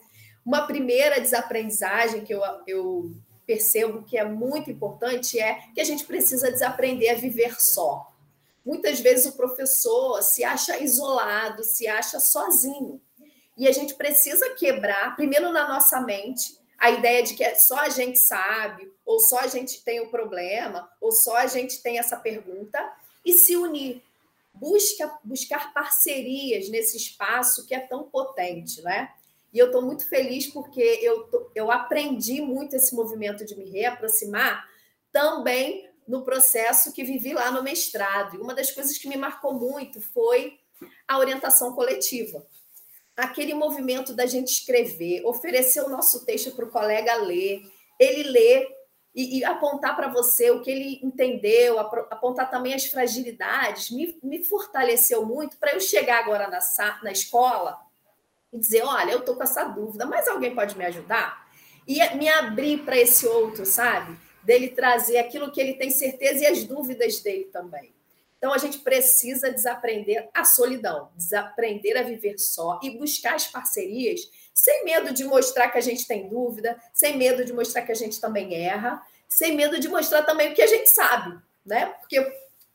Uma 0.45 0.65
primeira 0.65 1.19
desaprendizagem 1.19 2.23
que 2.23 2.33
eu, 2.33 2.41
eu 2.65 3.11
percebo 3.45 4.03
que 4.03 4.17
é 4.17 4.23
muito 4.23 4.71
importante 4.71 5.37
é 5.37 5.59
que 5.73 5.81
a 5.81 5.83
gente 5.83 6.05
precisa 6.05 6.49
desaprender 6.49 7.11
a 7.11 7.19
viver 7.19 7.59
só. 7.59 8.13
Muitas 8.65 9.01
vezes 9.01 9.25
o 9.25 9.35
professor 9.35 10.23
se 10.23 10.41
acha 10.41 10.81
isolado, 10.81 11.65
se 11.65 11.85
acha 11.85 12.17
sozinho. 12.21 13.01
E 13.57 13.67
a 13.67 13.71
gente 13.71 13.93
precisa 13.93 14.53
quebrar, 14.55 15.15
primeiro 15.15 15.51
na 15.51 15.67
nossa 15.67 16.01
mente, 16.01 16.57
a 16.77 16.91
ideia 16.91 17.23
de 17.23 17.35
que 17.35 17.43
é 17.43 17.55
só 17.55 17.77
a 17.79 17.89
gente 17.89 18.19
sabe, 18.19 18.91
ou 19.05 19.19
só 19.19 19.39
a 19.39 19.47
gente 19.47 19.83
tem 19.83 20.01
o 20.01 20.09
problema, 20.09 20.89
ou 20.99 21.11
só 21.11 21.37
a 21.37 21.47
gente 21.47 21.81
tem 21.81 21.97
essa 21.97 22.17
pergunta, 22.17 22.77
e 23.23 23.33
se 23.33 23.55
unir. 23.55 24.03
Busca, 24.53 25.19
buscar 25.23 25.73
parcerias 25.73 26.69
nesse 26.69 26.95
espaço 26.95 27.65
que 27.65 27.75
é 27.75 27.79
tão 27.79 28.03
potente, 28.03 28.81
né? 28.81 29.11
E 29.51 29.59
eu 29.59 29.67
estou 29.67 29.81
muito 29.81 30.07
feliz 30.07 30.47
porque 30.47 30.81
eu, 30.81 31.49
eu 31.53 31.71
aprendi 31.71 32.41
muito 32.41 32.75
esse 32.75 32.95
movimento 32.95 33.45
de 33.45 33.55
me 33.55 33.69
reaproximar 33.69 34.65
também 35.11 35.89
no 36.07 36.23
processo 36.23 36.93
que 36.93 37.03
vivi 37.03 37.33
lá 37.33 37.51
no 37.51 37.63
mestrado. 37.63 38.35
E 38.35 38.39
uma 38.39 38.53
das 38.53 38.71
coisas 38.71 38.97
que 38.97 39.09
me 39.09 39.17
marcou 39.17 39.53
muito 39.53 40.01
foi 40.01 40.57
a 41.07 41.17
orientação 41.17 41.73
coletiva 41.73 42.45
aquele 43.15 43.53
movimento 43.53 44.13
da 44.13 44.25
gente 44.25 44.49
escrever, 44.49 45.25
oferecer 45.25 45.81
o 45.81 45.89
nosso 45.89 46.25
texto 46.25 46.51
para 46.51 46.65
o 46.65 46.71
colega 46.71 47.15
ler, 47.15 47.61
ele 47.99 48.23
ler 48.23 48.67
e, 49.15 49.39
e 49.39 49.45
apontar 49.45 49.95
para 49.95 50.09
você 50.09 50.51
o 50.51 50.61
que 50.61 50.69
ele 50.69 50.99
entendeu, 51.01 51.79
apontar 51.79 52.49
também 52.49 52.73
as 52.73 52.85
fragilidades, 52.85 53.89
me, 53.89 54.17
me 54.21 54.43
fortaleceu 54.43 55.25
muito 55.25 55.57
para 55.57 55.73
eu 55.73 55.79
chegar 55.79 56.19
agora 56.19 56.49
na, 56.49 56.59
na 57.01 57.11
escola 57.11 57.79
e 58.51 58.59
dizer: 58.59 58.83
olha, 58.83 59.11
eu 59.11 59.19
estou 59.19 59.35
com 59.35 59.43
essa 59.43 59.63
dúvida, 59.63 60.05
mas 60.05 60.27
alguém 60.27 60.53
pode 60.53 60.77
me 60.77 60.85
ajudar? 60.85 61.45
E 61.87 62.03
me 62.15 62.27
abrir 62.27 62.83
para 62.83 62.97
esse 62.97 63.25
outro, 63.25 63.65
sabe? 63.65 64.17
Dele 64.43 64.69
trazer 64.69 65.17
aquilo 65.17 65.51
que 65.51 65.61
ele 65.61 65.75
tem 65.75 65.89
certeza 65.89 66.43
e 66.43 66.47
as 66.47 66.63
dúvidas 66.63 67.19
dele 67.21 67.45
também. 67.45 67.93
Então, 68.37 68.53
a 68.53 68.57
gente 68.57 68.79
precisa 68.79 69.51
desaprender 69.51 70.29
a 70.33 70.43
solidão, 70.43 71.09
desaprender 71.15 71.97
a 71.97 72.03
viver 72.03 72.37
só 72.37 72.79
e 72.83 72.91
buscar 72.91 73.35
as 73.35 73.47
parcerias 73.47 74.29
sem 74.53 74.85
medo 74.85 75.13
de 75.13 75.25
mostrar 75.25 75.69
que 75.69 75.77
a 75.77 75.81
gente 75.81 76.07
tem 76.07 76.29
dúvida, 76.29 76.81
sem 76.93 77.17
medo 77.17 77.43
de 77.43 77.51
mostrar 77.51 77.81
que 77.81 77.91
a 77.91 77.95
gente 77.95 78.21
também 78.21 78.55
erra, 78.55 79.01
sem 79.27 79.55
medo 79.55 79.79
de 79.79 79.89
mostrar 79.89 80.23
também 80.23 80.51
o 80.51 80.55
que 80.55 80.61
a 80.61 80.67
gente 80.67 80.89
sabe, 80.89 81.37
né? 81.65 81.87
Porque 81.99 82.21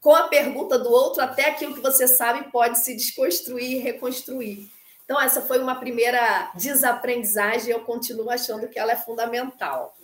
com 0.00 0.14
a 0.14 0.28
pergunta 0.28 0.78
do 0.78 0.90
outro, 0.90 1.22
até 1.22 1.48
aquilo 1.48 1.74
que 1.74 1.80
você 1.80 2.08
sabe 2.08 2.50
pode 2.50 2.78
se 2.78 2.94
desconstruir 2.94 3.72
e 3.72 3.78
reconstruir. 3.78 4.70
Então, 5.04 5.20
essa 5.20 5.42
foi 5.42 5.58
uma 5.58 5.74
primeira 5.74 6.52
desaprendizagem, 6.54 7.72
eu 7.72 7.80
continuo 7.80 8.30
achando 8.30 8.68
que 8.68 8.78
ela 8.78 8.92
é 8.92 8.96
fundamental. 8.96 9.96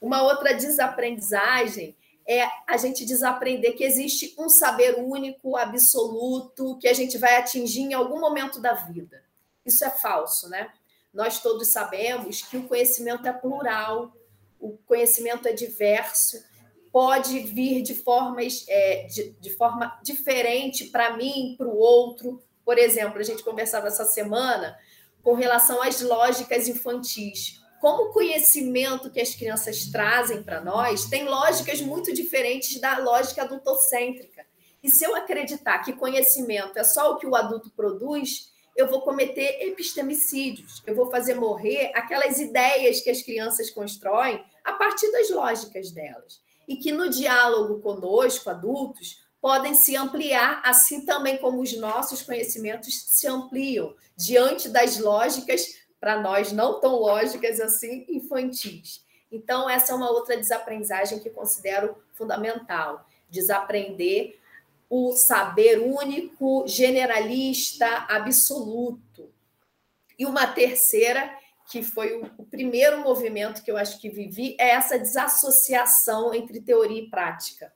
Uma 0.00 0.22
outra 0.22 0.52
desaprendizagem 0.52 1.96
é 2.30 2.48
a 2.64 2.76
gente 2.76 3.04
desaprender 3.04 3.76
que 3.76 3.82
existe 3.82 4.36
um 4.38 4.48
saber 4.48 4.94
único, 5.00 5.56
absoluto, 5.56 6.78
que 6.78 6.86
a 6.86 6.92
gente 6.92 7.18
vai 7.18 7.36
atingir 7.36 7.80
em 7.80 7.92
algum 7.92 8.20
momento 8.20 8.60
da 8.60 8.72
vida. 8.72 9.24
Isso 9.66 9.84
é 9.84 9.90
falso, 9.90 10.48
né? 10.48 10.70
Nós 11.12 11.40
todos 11.40 11.66
sabemos 11.72 12.42
que 12.42 12.56
o 12.56 12.68
conhecimento 12.68 13.26
é 13.26 13.32
plural. 13.32 14.12
o 14.60 14.76
conhecimento 14.86 15.48
é 15.48 15.52
diverso, 15.52 16.40
pode 16.92 17.40
vir 17.40 17.82
de, 17.82 17.94
formas, 17.94 18.64
é, 18.68 19.06
de, 19.06 19.30
de 19.40 19.50
forma 19.56 19.98
diferente 20.02 20.84
para 20.84 21.16
mim, 21.16 21.56
para 21.58 21.66
o 21.66 21.76
outro. 21.76 22.40
Por 22.64 22.78
exemplo, 22.78 23.18
a 23.18 23.24
gente 23.24 23.42
conversava 23.42 23.88
essa 23.88 24.04
semana 24.04 24.78
com 25.22 25.34
relação 25.34 25.82
às 25.82 26.00
lógicas 26.00 26.68
infantis. 26.68 27.59
Como 27.80 28.04
o 28.04 28.12
conhecimento 28.12 29.10
que 29.10 29.20
as 29.20 29.34
crianças 29.34 29.86
trazem 29.86 30.42
para 30.42 30.60
nós 30.60 31.06
tem 31.06 31.24
lógicas 31.24 31.80
muito 31.80 32.12
diferentes 32.12 32.78
da 32.78 32.98
lógica 32.98 33.42
adultocêntrica. 33.42 34.44
E 34.82 34.90
se 34.90 35.04
eu 35.04 35.16
acreditar 35.16 35.78
que 35.78 35.94
conhecimento 35.94 36.78
é 36.78 36.84
só 36.84 37.12
o 37.12 37.16
que 37.16 37.26
o 37.26 37.34
adulto 37.34 37.70
produz, 37.70 38.52
eu 38.76 38.86
vou 38.86 39.00
cometer 39.00 39.66
epistemicídios, 39.66 40.82
eu 40.86 40.94
vou 40.94 41.10
fazer 41.10 41.34
morrer 41.34 41.90
aquelas 41.94 42.38
ideias 42.38 43.00
que 43.00 43.10
as 43.10 43.22
crianças 43.22 43.70
constroem 43.70 44.44
a 44.62 44.72
partir 44.74 45.10
das 45.10 45.30
lógicas 45.30 45.90
delas. 45.90 46.40
E 46.68 46.76
que 46.76 46.92
no 46.92 47.08
diálogo 47.08 47.80
conosco, 47.80 48.50
adultos, 48.50 49.24
podem 49.40 49.74
se 49.74 49.96
ampliar, 49.96 50.60
assim 50.64 51.04
também 51.04 51.38
como 51.38 51.62
os 51.62 51.76
nossos 51.78 52.20
conhecimentos 52.20 52.94
se 53.06 53.26
ampliam 53.26 53.94
diante 54.16 54.68
das 54.68 54.98
lógicas, 54.98 55.79
para 56.00 56.20
nós 56.20 56.50
não 56.50 56.80
tão 56.80 56.96
lógicas 56.96 57.60
assim, 57.60 58.06
infantis. 58.08 59.04
Então, 59.30 59.68
essa 59.68 59.92
é 59.92 59.94
uma 59.94 60.10
outra 60.10 60.36
desaprendizagem 60.36 61.20
que 61.20 61.30
considero 61.30 61.96
fundamental. 62.14 63.06
Desaprender 63.28 64.40
o 64.88 65.12
saber 65.12 65.78
único, 65.78 66.66
generalista, 66.66 67.86
absoluto. 68.08 69.32
E 70.18 70.26
uma 70.26 70.48
terceira, 70.48 71.32
que 71.70 71.80
foi 71.80 72.20
o, 72.36 72.44
primeiro 72.44 73.00
movimento 73.00 73.62
que 73.62 73.70
eu 73.70 73.76
acho 73.76 74.00
que 74.00 74.08
vivi, 74.08 74.56
é 74.58 74.70
essa 74.70 74.98
desassociação 74.98 76.34
entre 76.34 76.60
teoria 76.60 77.02
e 77.02 77.08
prática. 77.08 77.72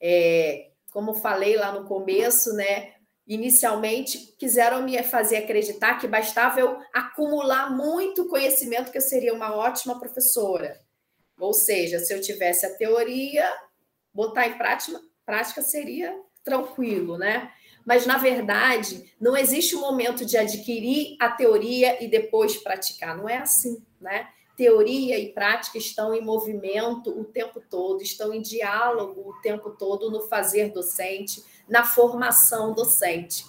É, 0.00 0.70
como 0.92 1.14
falei 1.14 1.56
lá 1.56 1.72
no 1.72 1.88
começo, 1.88 2.54
né? 2.54 2.94
Inicialmente 3.28 4.34
quiseram 4.38 4.82
me 4.82 5.00
fazer 5.02 5.36
acreditar 5.36 5.98
que 5.98 6.08
bastava 6.08 6.58
eu 6.58 6.78
acumular 6.94 7.70
muito 7.70 8.26
conhecimento 8.26 8.90
que 8.90 8.96
eu 8.96 9.02
seria 9.02 9.34
uma 9.34 9.54
ótima 9.54 10.00
professora. 10.00 10.80
Ou 11.38 11.52
seja, 11.52 11.98
se 11.98 12.14
eu 12.14 12.22
tivesse 12.22 12.64
a 12.64 12.74
teoria, 12.74 13.46
botar 14.14 14.48
em 14.48 14.56
prática, 14.56 14.98
prática 15.26 15.60
seria 15.60 16.18
tranquilo, 16.42 17.18
né? 17.18 17.52
Mas, 17.84 18.06
na 18.06 18.16
verdade, 18.16 19.12
não 19.20 19.36
existe 19.36 19.76
um 19.76 19.80
momento 19.80 20.24
de 20.24 20.38
adquirir 20.38 21.16
a 21.20 21.30
teoria 21.30 22.02
e 22.02 22.08
depois 22.08 22.56
praticar. 22.56 23.14
Não 23.14 23.28
é 23.28 23.36
assim, 23.36 23.82
né? 24.00 24.28
Teoria 24.56 25.18
e 25.18 25.32
prática 25.32 25.78
estão 25.78 26.14
em 26.14 26.24
movimento 26.24 27.10
o 27.10 27.24
tempo 27.24 27.60
todo, 27.60 28.02
estão 28.02 28.32
em 28.32 28.40
diálogo 28.40 29.30
o 29.30 29.40
tempo 29.40 29.70
todo 29.70 30.10
no 30.10 30.22
fazer 30.22 30.72
docente, 30.72 31.42
na 31.68 31.84
formação 31.84 32.72
docente. 32.72 33.44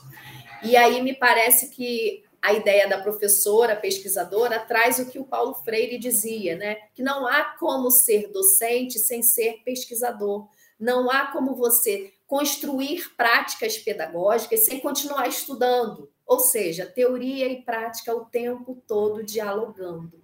E 0.63 0.75
aí 0.75 1.01
me 1.01 1.15
parece 1.15 1.69
que 1.69 2.23
a 2.41 2.53
ideia 2.53 2.87
da 2.87 3.01
professora 3.01 3.75
pesquisadora 3.75 4.59
traz 4.59 4.99
o 4.99 5.05
que 5.05 5.19
o 5.19 5.25
Paulo 5.25 5.53
Freire 5.55 5.97
dizia, 5.97 6.55
né? 6.55 6.77
Que 6.93 7.03
não 7.03 7.27
há 7.27 7.55
como 7.59 7.91
ser 7.91 8.31
docente 8.31 8.97
sem 8.97 9.21
ser 9.21 9.61
pesquisador. 9.63 10.47
Não 10.79 11.09
há 11.11 11.27
como 11.27 11.55
você 11.55 12.13
construir 12.25 13.13
práticas 13.17 13.77
pedagógicas 13.77 14.61
sem 14.61 14.79
continuar 14.79 15.27
estudando, 15.27 16.09
ou 16.25 16.39
seja, 16.39 16.85
teoria 16.85 17.47
e 17.47 17.63
prática 17.63 18.15
o 18.15 18.25
tempo 18.25 18.81
todo 18.87 19.23
dialogando. 19.23 20.21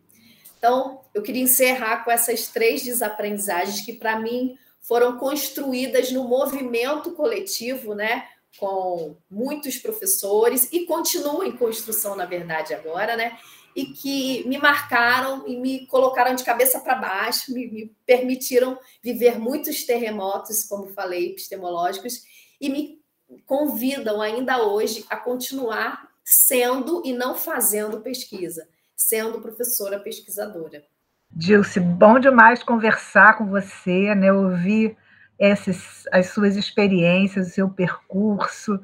Então, 0.58 1.01
eu 1.13 1.21
queria 1.21 1.43
encerrar 1.43 2.03
com 2.03 2.12
essas 2.12 2.47
três 2.47 2.84
desaprendizagens 2.84 3.81
que, 3.81 3.93
para 3.93 4.19
mim, 4.19 4.58
foram 4.88 5.17
construídas 5.17 6.12
no 6.12 6.24
movimento 6.24 7.12
coletivo, 7.12 7.93
né? 7.93 8.28
Com 8.58 9.17
muitos 9.30 9.78
professores 9.78 10.69
e 10.71 10.86
continuam 10.86 11.43
em 11.43 11.58
construção, 11.58 12.15
na 12.15 12.26
verdade, 12.26 12.74
agora, 12.74 13.15
né? 13.17 13.38
e 13.76 13.88
que 13.88 14.48
me 14.48 14.58
marcaram 14.58 15.45
e 15.45 15.58
me 15.58 15.86
colocaram 15.88 16.34
de 16.34 16.45
cabeça 16.45 16.80
para 16.80 16.95
baixo, 16.95 17.54
me, 17.54 17.67
me, 17.67 17.95
permitiram 18.06 18.80
viver 19.04 19.38
muitos 19.38 19.84
terremotos, 19.84 20.63
como 20.63 20.93
falei, 20.93 21.32
epistemológicos, 21.32 22.24
e 22.62 22.69
me 22.69 23.02
convidam 23.45 24.21
ainda 24.21 24.65
hoje 24.65 25.06
a 25.10 25.17
continuar 25.17 26.10
sendo 26.24 27.02
e 27.06 27.12
não 27.12 27.36
fazendo 27.36 28.00
pesquisa, 28.00 28.67
sendo 28.95 29.41
professora 29.41 30.00
pesquisadora. 30.00 30.86
Dilce, 31.38 31.82
bom 31.82 32.17
demais 32.17 32.63
conversar 32.63 33.38
com 33.38 33.45
você, 33.48 34.15
né? 34.15 34.32
ouvir 34.32 34.95
esses, 35.38 36.08
as 36.10 36.28
suas 36.28 36.56
experiências, 36.56 37.48
o 37.48 37.50
seu 37.50 37.69
percurso, 37.69 38.80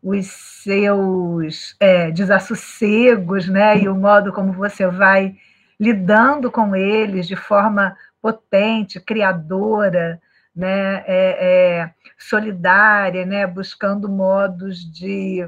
os 0.00 0.28
seus 0.28 1.74
é, 1.80 2.12
desassossegos, 2.12 3.48
né? 3.48 3.78
E 3.78 3.88
o 3.88 3.94
modo 3.96 4.32
como 4.32 4.52
você 4.52 4.86
vai 4.86 5.34
lidando 5.80 6.48
com 6.48 6.76
eles 6.76 7.26
de 7.26 7.34
forma 7.34 7.96
potente, 8.22 9.00
criadora, 9.00 10.22
né? 10.54 11.02
É, 11.08 11.80
é, 11.88 11.94
solidária, 12.16 13.26
né? 13.26 13.48
Buscando 13.48 14.08
modos 14.08 14.78
de, 14.92 15.44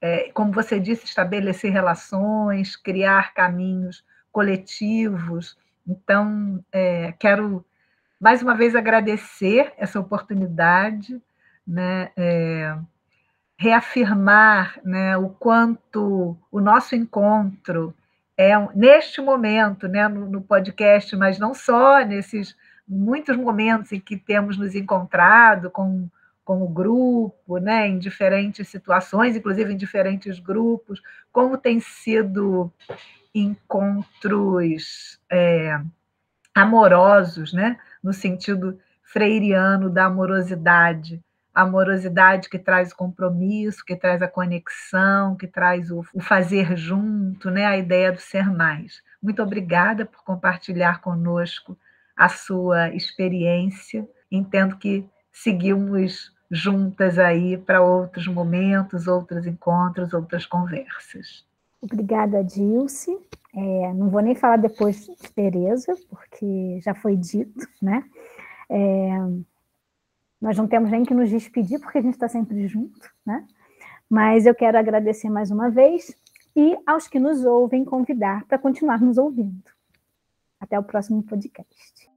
é, 0.00 0.32
como 0.34 0.50
você 0.50 0.80
disse, 0.80 1.04
estabelecer 1.04 1.70
relações, 1.70 2.74
criar 2.74 3.34
caminhos 3.34 4.04
coletivos. 4.32 5.56
Então, 5.86 6.64
é, 6.72 7.12
quero 7.18 7.64
mais 8.20 8.40
uma 8.42 8.54
vez 8.54 8.76
agradecer 8.76 9.72
essa 9.76 9.98
oportunidade, 9.98 11.20
né? 11.66 12.10
É, 12.16 12.76
reafirmar 13.62 14.80
né, 14.84 15.16
o 15.16 15.28
quanto 15.28 16.36
o 16.50 16.60
nosso 16.60 16.96
encontro 16.96 17.94
é 18.36 18.52
neste 18.74 19.20
momento, 19.20 19.86
né, 19.86 20.08
no, 20.08 20.28
no, 20.28 20.40
podcast, 20.40 21.14
mas 21.14 21.38
não 21.38 21.54
só 21.54 22.04
nesses 22.04 22.56
muitos 22.88 23.36
momentos 23.36 23.92
em 23.92 24.00
que 24.00 24.16
temos 24.16 24.56
nos 24.56 24.74
encontrado 24.74 25.70
com, 25.70 26.08
com 26.44 26.62
o 26.62 26.68
grupo, 26.68 27.58
né, 27.58 27.86
em 27.86 27.98
diferentes 27.98 28.68
situações, 28.68 29.36
inclusive 29.36 29.72
em 29.72 29.76
diferentes 29.76 30.38
grupos, 30.38 31.00
como 31.30 31.56
tem 31.56 31.80
sido 31.80 32.72
encontros 33.34 35.20
é, 35.30 35.80
amorosos, 36.54 37.52
né, 37.52 37.78
no 38.02 38.12
sentido 38.12 38.78
freiriano 39.02 39.88
da 39.88 40.06
amorosidade 40.06 41.22
amorosidade 41.54 42.48
que 42.48 42.58
traz 42.58 42.92
compromisso, 42.92 43.84
que 43.84 43.94
traz 43.94 44.22
a 44.22 44.28
conexão, 44.28 45.36
que 45.36 45.46
traz 45.46 45.90
o, 45.90 46.04
o, 46.14 46.20
fazer 46.20 46.76
junto, 46.76 47.50
né? 47.50 47.66
a 47.66 47.76
ideia 47.76 48.10
do 48.10 48.20
ser 48.20 48.50
mais. 48.50 49.02
Muito 49.22 49.42
obrigada 49.42 50.06
por 50.06 50.24
compartilhar 50.24 51.00
conosco 51.00 51.78
a 52.16 52.28
sua 52.28 52.88
experiência. 52.94 54.08
Entendo 54.30 54.76
que 54.76 55.06
seguimos 55.30 56.31
juntas 56.52 57.18
aí 57.18 57.56
para 57.56 57.82
outros 57.82 58.28
momentos, 58.28 59.08
outros 59.08 59.46
encontros, 59.46 60.12
outras 60.12 60.44
conversas. 60.44 61.46
Obrigada, 61.80 62.44
Dilce. 62.44 63.18
É, 63.54 63.92
não 63.94 64.10
vou 64.10 64.20
nem 64.20 64.34
falar 64.34 64.58
depois 64.58 65.06
de 65.06 65.32
Tereza, 65.34 65.96
porque 66.10 66.78
já 66.82 66.94
foi 66.94 67.16
dito, 67.16 67.66
né? 67.80 68.04
É, 68.68 69.18
nós 70.40 70.56
não 70.58 70.68
temos 70.68 70.90
nem 70.90 71.04
que 71.04 71.14
nos 71.14 71.30
despedir, 71.30 71.80
porque 71.80 71.98
a 71.98 72.02
gente 72.02 72.14
está 72.14 72.28
sempre 72.28 72.68
junto, 72.68 73.10
né? 73.24 73.46
Mas 74.08 74.44
eu 74.44 74.54
quero 74.54 74.78
agradecer 74.78 75.30
mais 75.30 75.50
uma 75.50 75.70
vez 75.70 76.14
e 76.54 76.76
aos 76.86 77.08
que 77.08 77.18
nos 77.18 77.44
ouvem 77.44 77.84
convidar 77.84 78.44
para 78.44 78.58
continuar 78.58 79.00
nos 79.00 79.16
ouvindo. 79.16 79.70
Até 80.60 80.78
o 80.78 80.82
próximo 80.82 81.22
podcast. 81.22 82.11